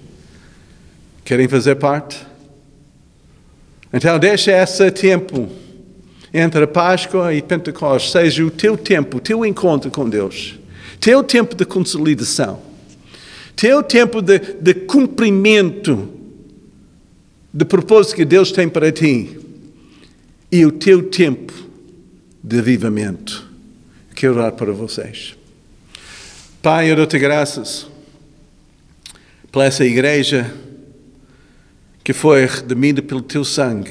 Querem 1.23 1.47
fazer 1.49 1.75
parte? 1.75 2.16
Então, 3.92 4.19
deixa 4.19 4.53
esse 4.53 4.90
tempo 4.90 5.51
entre 6.33 6.66
Páscoa 6.66 7.35
e 7.35 7.42
Pentecostes 7.42 8.11
seja 8.11 8.42
o 8.42 8.51
teu 8.51 8.75
tempo, 8.75 9.19
o 9.19 9.21
teu 9.21 9.45
encontro 9.45 9.90
com 9.90 10.09
Deus, 10.09 10.59
teu 10.99 11.23
tempo 11.23 11.55
de 11.55 11.66
consolidação, 11.66 12.59
teu 13.55 13.83
tempo 13.83 14.23
de, 14.23 14.38
de 14.38 14.73
cumprimento 14.73 16.09
do 17.53 17.66
propósito 17.66 18.16
que 18.16 18.25
Deus 18.25 18.51
tem 18.51 18.66
para 18.66 18.90
ti 18.90 19.38
e 20.51 20.64
o 20.64 20.73
teu 20.73 21.03
tempo 21.03 21.66
de 22.47 22.61
avivamento. 22.61 23.45
Quero 24.15 24.37
orar 24.37 24.53
para 24.53 24.71
vocês. 24.71 25.37
Pai, 26.63 26.89
eu 26.89 26.95
dou-te 26.95 27.19
graças 27.19 27.89
por 29.51 29.65
essa 29.65 29.85
igreja 29.85 30.55
que 32.05 32.13
foi 32.13 32.47
redimida 32.47 33.03
pelo 33.03 33.21
teu 33.21 33.45
sangue. 33.45 33.91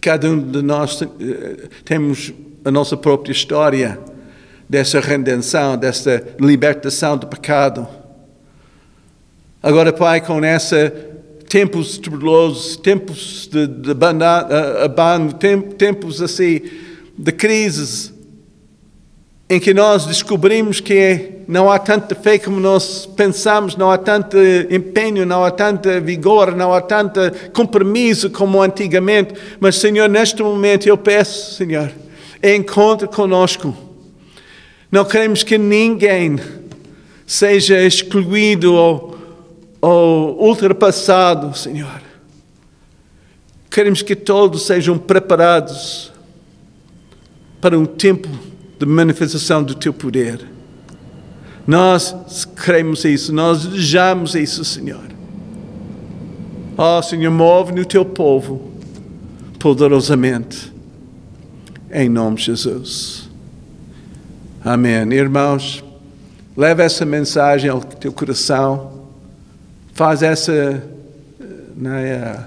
Cada 0.00 0.30
um 0.30 0.40
de 0.40 0.62
nós 0.62 1.02
eh, 1.02 1.68
temos 1.84 2.32
a 2.64 2.70
nossa 2.70 2.96
própria 2.96 3.32
história 3.32 3.98
dessa 4.68 5.00
redenção, 5.00 5.76
dessa 5.76 6.24
libertação 6.38 7.18
do 7.18 7.26
pecado. 7.26 7.88
Agora, 9.60 9.92
Pai, 9.92 10.20
com 10.20 10.44
essa 10.44 10.88
tempos 11.48 11.98
tubulosos, 11.98 12.76
tempos 12.76 13.48
de, 13.50 13.66
de 13.66 13.90
abandono, 13.90 15.32
tempos 15.76 16.22
assim 16.22 16.83
de 17.16 17.32
crises, 17.32 18.12
em 19.48 19.60
que 19.60 19.74
nós 19.74 20.06
descobrimos 20.06 20.80
que 20.80 21.32
não 21.46 21.70
há 21.70 21.78
tanta 21.78 22.14
fé 22.14 22.38
como 22.38 22.58
nós 22.58 23.06
pensamos, 23.06 23.76
não 23.76 23.90
há 23.90 23.98
tanto 23.98 24.36
empenho, 24.70 25.26
não 25.26 25.44
há 25.44 25.50
tanto 25.50 25.88
vigor, 26.00 26.56
não 26.56 26.72
há 26.72 26.80
tanto 26.80 27.20
compromisso 27.52 28.30
como 28.30 28.62
antigamente. 28.62 29.34
Mas, 29.60 29.76
Senhor, 29.76 30.08
neste 30.08 30.42
momento 30.42 30.88
eu 30.88 30.96
peço, 30.96 31.54
Senhor, 31.54 31.92
encontre 32.42 33.06
conosco. 33.08 33.76
Não 34.90 35.04
queremos 35.04 35.42
que 35.42 35.58
ninguém 35.58 36.38
seja 37.26 37.82
excluído 37.82 38.74
ou, 38.74 39.18
ou 39.80 40.42
ultrapassado, 40.48 41.56
Senhor. 41.56 42.02
Queremos 43.70 44.02
que 44.02 44.14
todos 44.16 44.66
sejam 44.66 44.96
preparados 44.96 46.13
para 47.64 47.78
um 47.78 47.86
tempo 47.86 48.28
de 48.78 48.84
manifestação 48.84 49.64
do 49.64 49.74
teu 49.74 49.94
poder. 49.94 50.38
Nós 51.66 52.46
queremos 52.62 53.06
isso, 53.06 53.32
nós 53.32 53.64
desejamos 53.64 54.34
isso, 54.34 54.62
Senhor. 54.66 55.06
Ó 56.76 56.98
oh, 56.98 57.02
Senhor, 57.02 57.30
move 57.30 57.72
no 57.72 57.86
teu 57.86 58.04
povo 58.04 58.70
poderosamente, 59.58 60.70
em 61.90 62.06
nome 62.06 62.36
de 62.36 62.42
Jesus. 62.42 63.30
Amém. 64.62 65.10
Irmãos, 65.14 65.82
leva 66.54 66.82
essa 66.82 67.06
mensagem 67.06 67.70
ao 67.70 67.80
teu 67.80 68.12
coração, 68.12 69.06
faz 69.94 70.22
essa. 70.22 70.86
Né, 71.74 72.44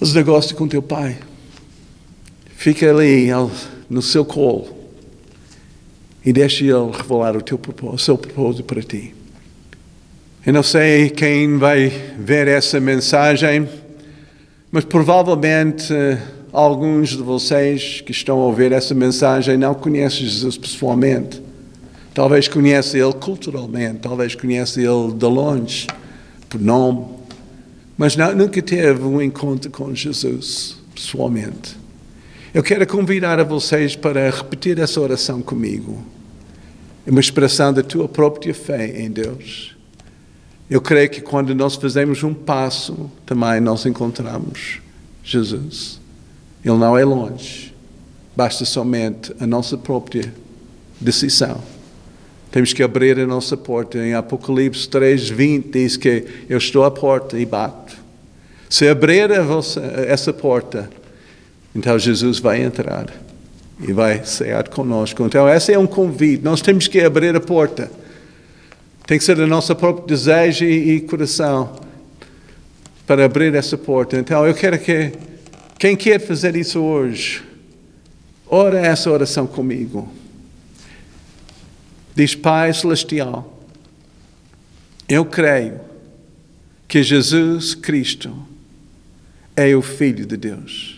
faz 0.00 0.12
negócio 0.14 0.56
com 0.56 0.66
teu 0.66 0.82
pai. 0.82 1.16
Fica 2.62 2.88
ali 2.88 3.26
no 3.90 4.00
seu 4.00 4.24
colo 4.24 4.68
e 6.24 6.32
deixe 6.32 6.64
Ele 6.64 6.92
revelar 6.92 7.36
o, 7.36 7.42
teu 7.42 7.58
o 7.82 7.98
seu 7.98 8.16
propósito 8.16 8.62
para 8.62 8.80
ti. 8.80 9.12
Eu 10.46 10.52
não 10.52 10.62
sei 10.62 11.10
quem 11.10 11.58
vai 11.58 11.88
ver 12.16 12.46
essa 12.46 12.78
mensagem, 12.78 13.68
mas 14.70 14.84
provavelmente 14.84 15.92
eh, 15.92 16.22
alguns 16.52 17.08
de 17.08 17.22
vocês 17.24 18.00
que 18.00 18.12
estão 18.12 18.38
a 18.38 18.44
ouvir 18.44 18.70
essa 18.70 18.94
mensagem 18.94 19.56
não 19.56 19.74
conhecem 19.74 20.20
Jesus 20.20 20.56
pessoalmente. 20.56 21.42
Talvez 22.14 22.46
conheça 22.46 22.96
Ele 22.96 23.14
culturalmente, 23.14 23.98
talvez 23.98 24.36
conheça 24.36 24.80
Ele 24.80 25.12
de 25.12 25.26
longe, 25.26 25.88
por 26.48 26.60
nome, 26.60 27.06
mas 27.98 28.14
não, 28.14 28.32
nunca 28.36 28.62
teve 28.62 29.02
um 29.02 29.20
encontro 29.20 29.68
com 29.68 29.92
Jesus 29.92 30.76
pessoalmente. 30.94 31.81
Eu 32.54 32.62
quero 32.62 32.86
convidar 32.86 33.40
a 33.40 33.44
vocês 33.44 33.96
para 33.96 34.28
repetir 34.28 34.78
essa 34.78 35.00
oração 35.00 35.40
comigo. 35.40 36.04
É 37.06 37.10
uma 37.10 37.18
expressão 37.18 37.72
da 37.72 37.82
tua 37.82 38.06
própria 38.06 38.52
fé 38.52 39.00
em 39.00 39.10
Deus. 39.10 39.74
Eu 40.68 40.78
creio 40.82 41.08
que 41.08 41.22
quando 41.22 41.54
nós 41.54 41.76
fazemos 41.76 42.22
um 42.22 42.34
passo, 42.34 43.10
também 43.24 43.58
nós 43.58 43.86
encontramos 43.86 44.80
Jesus. 45.24 45.98
Ele 46.62 46.76
não 46.76 46.96
é 46.96 47.02
longe. 47.02 47.74
Basta 48.36 48.66
somente 48.66 49.34
a 49.40 49.46
nossa 49.46 49.78
própria 49.78 50.30
decisão. 51.00 51.58
Temos 52.50 52.74
que 52.74 52.82
abrir 52.82 53.18
a 53.18 53.26
nossa 53.26 53.56
porta. 53.56 53.96
Em 53.96 54.12
Apocalipse 54.12 54.86
3, 54.90 55.30
20 55.30 55.70
diz 55.70 55.96
que 55.96 56.26
eu 56.50 56.58
estou 56.58 56.84
à 56.84 56.90
porta 56.90 57.38
e 57.38 57.46
bato. 57.46 57.96
Se 58.68 58.86
abrir 58.86 59.42
vossa, 59.42 59.80
essa 59.80 60.34
porta, 60.34 60.90
então 61.74 61.98
Jesus 61.98 62.38
vai 62.38 62.62
entrar 62.62 63.06
e 63.80 63.92
vai 63.92 64.24
cear 64.24 64.68
conosco. 64.68 65.24
Então, 65.24 65.48
esse 65.48 65.72
é 65.72 65.78
um 65.78 65.86
convite. 65.86 66.42
Nós 66.42 66.60
temos 66.60 66.86
que 66.86 67.00
abrir 67.00 67.34
a 67.34 67.40
porta. 67.40 67.90
Tem 69.06 69.18
que 69.18 69.24
ser 69.24 69.38
o 69.38 69.46
nosso 69.46 69.74
próprio 69.74 70.06
desejo 70.06 70.64
e, 70.64 71.00
coração 71.00 71.80
para 73.06 73.24
abrir 73.24 73.54
essa 73.54 73.76
porta. 73.76 74.18
Então, 74.18 74.46
eu 74.46 74.54
quero 74.54 74.78
que 74.78 75.12
quem 75.78 75.96
quer 75.96 76.20
fazer 76.20 76.54
isso 76.54 76.80
hoje, 76.80 77.42
ora 78.46 78.78
essa 78.78 79.10
oração 79.10 79.46
comigo. 79.46 80.08
Diz 82.14 82.34
Pai 82.34 82.72
Celestial, 82.72 83.60
eu 85.08 85.24
creio 85.24 85.80
que 86.86 87.02
Jesus 87.02 87.74
Cristo 87.74 88.36
é 89.56 89.74
o 89.74 89.82
Filho 89.82 90.26
de 90.26 90.36
Deus 90.36 90.91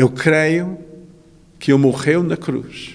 eu 0.00 0.08
creio 0.08 0.78
que 1.58 1.70
Ele 1.70 1.78
morreu 1.78 2.22
na 2.22 2.34
cruz. 2.34 2.94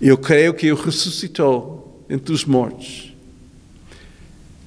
Eu 0.00 0.16
creio 0.16 0.54
que 0.54 0.68
Ele 0.68 0.80
ressuscitou 0.80 2.06
entre 2.08 2.32
os 2.32 2.44
mortos. 2.44 3.12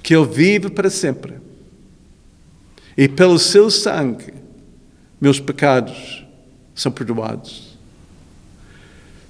Que 0.03 0.13
Ele 0.13 0.25
vive 0.25 0.69
para 0.69 0.89
sempre. 0.89 1.35
E 2.97 3.07
pelo 3.07 3.39
seu 3.39 3.71
sangue, 3.71 4.33
meus 5.21 5.39
pecados 5.39 6.25
são 6.75 6.91
perdoados. 6.91 7.77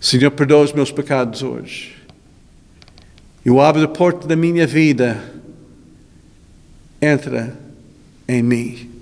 Senhor, 0.02 0.32
perdoa 0.32 0.64
os 0.64 0.74
meus 0.74 0.92
pecados 0.92 1.44
hoje. 1.44 1.96
Eu 3.46 3.62
abro 3.62 3.84
a 3.84 3.88
porta 3.88 4.28
da 4.28 4.36
minha 4.36 4.66
vida. 4.66 5.32
Entra 7.00 7.56
em 8.28 8.42
mim. 8.42 8.97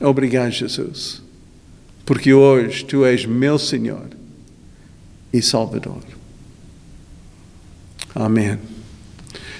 Obrigado, 0.00 0.50
Jesus, 0.50 1.22
porque 2.04 2.34
hoje 2.34 2.84
tu 2.84 3.04
és 3.04 3.24
meu 3.24 3.58
Senhor 3.58 4.08
e 5.32 5.40
Salvador. 5.40 6.02
Amém. 8.14 8.58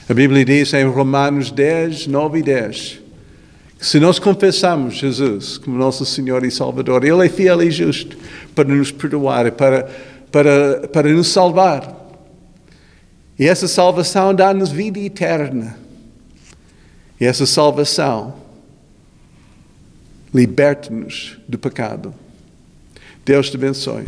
A 0.09 0.15
Bíblia 0.15 0.45
diz 0.45 0.73
em 0.75 0.85
Romanos 0.85 1.51
10, 1.51 2.09
9 2.09 2.39
e 2.39 2.43
10, 2.43 3.01
Se 3.79 3.99
nós 3.99 4.19
confessamos 4.19 4.95
Jesus 4.95 5.59
como 5.59 5.79
nosso 5.79 6.05
Senhor 6.05 6.45
e 6.45 6.51
Salvador, 6.51 7.05
Ele 7.05 7.27
é 7.27 7.29
fiel 7.29 7.63
e 7.63 7.71
justo 7.71 8.17
para 8.55 8.69
nos 8.69 8.91
perdoar, 8.91 9.51
para, 9.53 9.91
para, 10.31 10.89
para 10.89 11.13
nos 11.13 11.29
salvar. 11.29 12.03
E 13.39 13.47
essa 13.47 13.67
salvação 13.67 14.35
dá-nos 14.35 14.71
vida 14.71 14.99
eterna. 14.99 15.77
E 17.21 17.25
essa 17.25 17.47
salvação 17.47 18.44
liberta-nos 20.35 21.39
do 21.49 21.59
pecado. 21.59 22.13
Deus 23.25 23.49
te 23.49 23.57
abençoe. 23.57 24.05